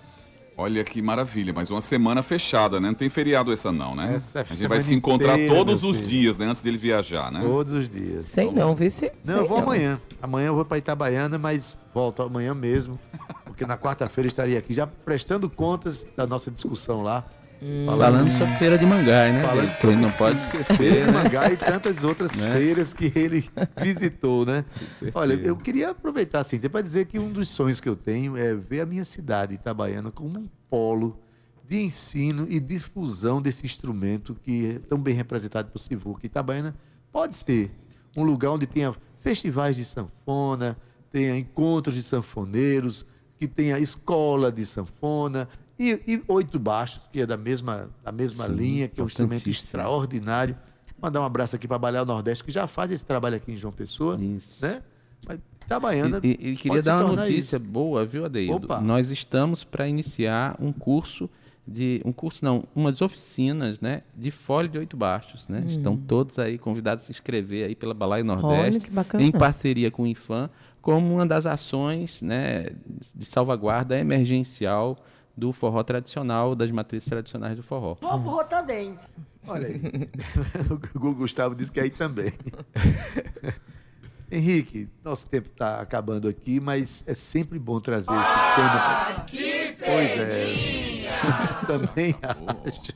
[0.58, 2.88] Olha que maravilha, mas uma semana fechada, né?
[2.88, 4.14] Não tem feriado essa não, né?
[4.14, 6.46] Essa a gente vai se encontrar inteira, todos os dias, né?
[6.46, 7.42] Antes dele viajar, né?
[7.42, 8.24] Todos os dias.
[8.24, 9.12] Sei não, vê se.
[9.22, 9.64] Não, eu vou não.
[9.64, 10.00] amanhã.
[10.22, 12.98] Amanhã eu vou para Itabaiana, mas volto amanhã mesmo,
[13.44, 17.22] porque na quarta-feira estaria aqui já prestando contas da nossa discussão lá.
[17.62, 17.86] Hum.
[17.86, 19.42] Falando sobre Feira de Mangai, né?
[19.42, 20.76] Falando sobre ele não pode esquecer.
[20.76, 21.12] Feira de né?
[21.12, 22.52] Mangai e tantas outras né?
[22.52, 23.48] feiras que ele
[23.82, 24.64] visitou, né?
[25.14, 28.54] Olha, eu queria aproveitar assim, para dizer que um dos sonhos que eu tenho é
[28.54, 31.18] ver a minha cidade, Itabaiana, como um polo
[31.66, 36.26] de ensino e difusão desse instrumento que é tão bem representado por Sivuca.
[36.26, 36.76] Itabaiana
[37.10, 37.70] pode ser
[38.16, 40.76] um lugar onde tenha festivais de sanfona,
[41.10, 43.06] tenha encontros de sanfoneiros,
[43.38, 45.48] que tenha escola de sanfona,
[45.78, 49.06] e, e oito baixos, que é da mesma, da mesma Sim, linha, que é um
[49.06, 50.56] instrumento extraordinário.
[51.00, 53.72] Mandar um abraço aqui para Balé Nordeste, que já faz esse trabalho aqui em João
[53.72, 54.18] Pessoa.
[54.20, 54.64] Isso.
[54.64, 54.82] Né?
[55.26, 56.20] Mas Itabaiana.
[56.22, 57.60] E, e, e queria dar uma notícia isso.
[57.60, 58.66] boa, viu, Adeildo?
[58.66, 58.80] Opa.
[58.80, 61.28] Nós estamos para iniciar um curso
[61.68, 65.64] de um curso não, umas oficinas, né, de folha de oito baixos, né?
[65.64, 65.68] Hum.
[65.68, 70.06] Estão todos aí convidados a se inscrever aí pela Balai Nordeste, em parceria com o
[70.06, 70.48] Infam,
[70.80, 72.68] como uma das ações, né,
[73.14, 74.96] de salvaguarda emergencial
[75.36, 77.94] do forró tradicional, das matrizes tradicionais do forró.
[77.96, 78.98] Forró também.
[79.46, 79.80] Olha aí.
[80.94, 82.32] o Gustavo disse que aí também.
[84.30, 89.24] Henrique, nosso tempo está acabando aqui, mas é sempre bom trazer esse ah, tema.
[89.26, 90.86] Que pois é.
[91.66, 92.92] Também acho.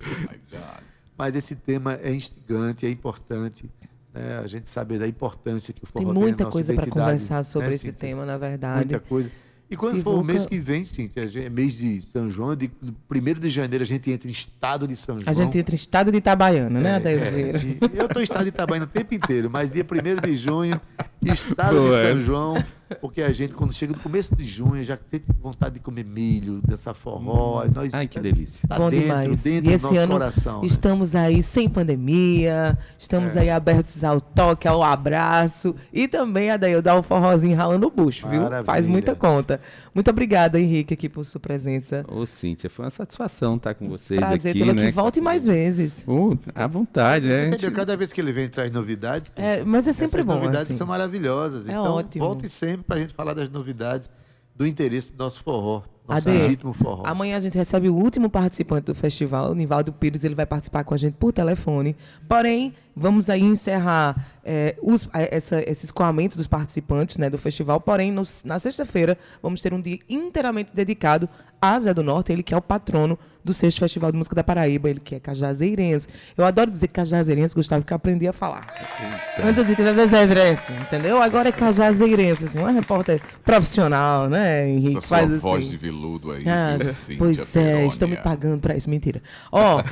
[0.52, 0.82] Oh,
[1.16, 3.70] mas esse tema é instigante, é importante.
[4.12, 4.40] Né?
[4.42, 7.68] A gente sabe da importância que o forró tem muita tem coisa para conversar sobre
[7.68, 8.94] né, esse tema, na verdade.
[8.94, 9.30] Muita coisa.
[9.70, 12.68] E quando Se for o mês que vem, sim, é mês de São João, de
[13.08, 15.28] 1 de janeiro a gente entra em estado de São João.
[15.28, 17.52] A gente entra em estado de Itabaiana, né, Adair é,
[17.94, 20.80] Eu estou em estado de Itabaiana o tempo inteiro, mas dia 1 de junho,
[21.22, 22.64] estado Boa, de São João,
[22.94, 26.60] porque a gente, quando chega no começo de junho, já tem vontade de comer milho,
[26.66, 27.64] dessa forró.
[27.64, 27.70] Hum.
[27.74, 28.66] Nós, Ai, que delícia.
[28.68, 29.42] Tá Bom dentro, demais.
[29.42, 30.66] Dentro e esse ano coração, né?
[30.66, 31.20] estamos né?
[31.20, 33.40] aí sem pandemia, estamos é.
[33.40, 37.90] aí abertos ao toque, ao abraço e também, Adair, dar o um forrozinho ralando o
[37.90, 38.42] bucho, viu?
[38.64, 39.60] Faz muita conta.
[39.94, 42.04] Muito obrigada, Henrique, aqui por sua presença.
[42.08, 44.86] Ô, Cíntia, foi uma satisfação estar com vocês Prazer, aqui, né?
[44.86, 46.04] que volte mais vezes.
[46.06, 47.46] Uh, à vontade, né?
[47.46, 47.70] Você gente...
[47.72, 49.32] cada vez que ele vem traz novidades.
[49.36, 50.34] É, mas é sempre Essas bom.
[50.34, 50.76] novidades assim.
[50.76, 51.66] são maravilhosas.
[51.66, 52.24] É então, ótimo.
[52.24, 54.10] volte sempre para a gente falar das novidades
[54.54, 55.82] do interesse do nosso forró.
[56.06, 57.02] Nosso Ade, legítimo forró.
[57.06, 60.84] Amanhã a gente recebe o último participante do festival, o Nivaldo Pires, ele vai participar
[60.84, 61.96] com a gente por telefone.
[62.28, 67.80] Porém, vamos aí encerrar é, os, essa, esse escoamento dos participantes né, do festival.
[67.80, 68.14] Porém,
[68.44, 71.28] na sexta-feira, vamos ter um dia inteiramente dedicado
[71.60, 74.42] a Zé do Norte, ele que é o patrono do sexto Festival de Música da
[74.42, 76.08] Paraíba, ele que é cajazeirense.
[76.36, 78.66] Eu adoro dizer cajazeirense, Gustavo, que eu aprendi a falar.
[78.78, 79.46] Eita.
[79.46, 81.20] Antes eu dizia cajazeirense, entendeu?
[81.20, 84.98] Agora é cajazeirense, assim, uma repórter profissional, né, Henrique?
[84.98, 85.42] Essa faz sua assim.
[85.42, 86.78] voz de veludo aí, ah,
[87.18, 89.22] Pois é, estão me pagando para isso, mentira.
[89.52, 89.82] Ó,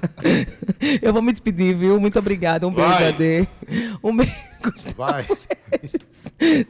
[1.02, 2.00] eu vou me despedir, viu?
[2.00, 3.48] Muito obrigada, um beijo, Ade.
[4.02, 4.32] Um beijo.
[4.96, 5.26] Vai.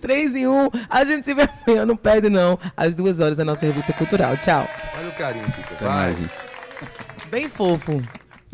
[0.00, 0.70] Três em um.
[0.88, 2.58] A gente se vê amanhã, não perde não.
[2.76, 4.36] Às duas horas da nossa revista cultural.
[4.36, 4.68] Tchau.
[4.98, 5.76] Olha o carinho, Cíntia.
[5.80, 6.16] Vai.
[7.30, 8.00] Bem fofo.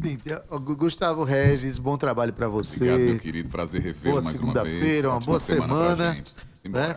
[0.01, 2.91] Cíntia, Gustavo Regis, bom trabalho para você.
[2.91, 3.49] Obrigado, meu querido.
[3.49, 4.65] Prazer revê-lo mais uma vez.
[4.65, 6.25] segunda-feira, uma boa semana.
[6.55, 6.97] semana né?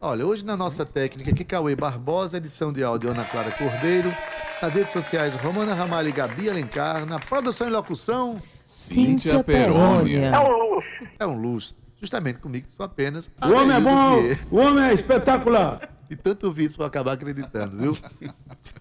[0.00, 4.14] Olha, hoje na nossa técnica aqui, Cauê Barbosa, edição de áudio Ana Clara Cordeiro.
[4.62, 7.04] Nas redes sociais, Romana Ramalho e Gabi Alencar.
[7.06, 10.32] Na produção e locução, Cíntia Perônia.
[10.34, 10.88] É um luxo.
[11.20, 11.76] É um luxo.
[12.00, 13.30] Justamente comigo, sou apenas.
[13.40, 14.16] O homem é bom,
[14.50, 15.88] o homem é espetacular.
[16.08, 17.98] E tanto vício para acabar acreditando, viu?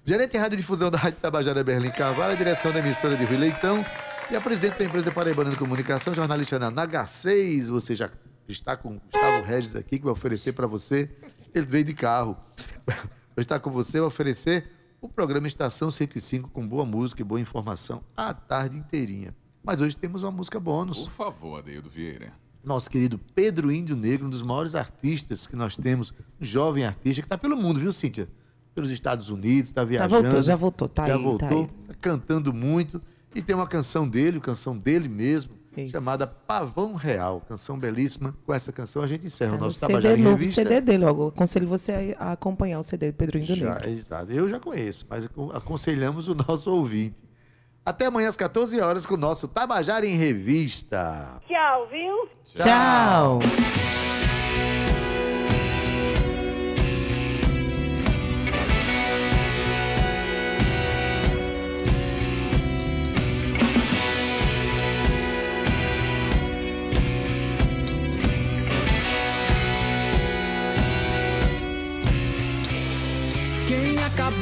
[0.05, 3.37] Gerente de Rádio Difusão da Rádio Tabajara Berlim Carvalho, a direção da emissora de Rui
[3.37, 3.83] Leitão
[4.29, 7.69] e a presidente da empresa Paraibana de Comunicação, jornalista na H6.
[7.69, 8.11] Você já
[8.47, 11.09] está com o Gustavo Regis aqui, que vai oferecer para você.
[11.51, 12.37] Ele veio de carro.
[12.85, 12.95] Vai
[13.39, 14.69] estar com você, vai oferecer
[15.01, 19.33] o programa Estação 105 com boa música e boa informação a tarde inteirinha.
[19.65, 20.99] Mas hoje temos uma música bônus.
[20.99, 22.33] Por favor, Adeildo Vieira
[22.65, 27.21] nosso querido Pedro Índio Negro, um dos maiores artistas que nós temos, um jovem artista
[27.21, 28.27] que está pelo mundo, viu, Cíntia?
[28.73, 30.09] Pelos Estados Unidos, está viajando.
[30.09, 31.95] Já voltou, já voltou, tá já aí, voltou, tá aí.
[32.01, 33.01] cantando muito.
[33.33, 35.91] E tem uma canção dele, canção dele mesmo, Isso.
[35.91, 37.41] chamada Pavão Real.
[37.41, 38.35] Canção belíssima.
[38.45, 40.61] Com essa canção a gente encerra tá o nosso CD Tabajara novo, Revista.
[40.61, 43.89] CD dele, eu aconselho você a acompanhar o CD do Pedro Índio Negro.
[43.89, 44.31] Exato.
[44.31, 47.24] Eu já conheço, mas aconselhamos o nosso ouvinte.
[47.85, 51.39] Até amanhã às 14 horas com o nosso Tabajara em Revista.
[51.47, 52.27] Tchau, viu?
[52.43, 53.39] Tchau.
[53.39, 53.39] Tchau.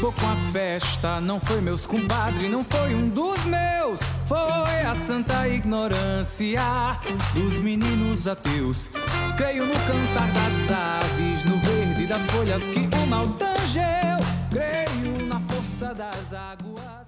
[0.03, 1.21] Acabou com a festa.
[1.21, 4.01] Não foi meus compadres, não foi um dos meus.
[4.25, 6.59] Foi a santa ignorância
[7.33, 8.89] dos meninos ateus.
[9.37, 14.17] Creio no cantar das aves, no verde das folhas que o mal tangeu.
[14.51, 17.02] Creio na força das águas.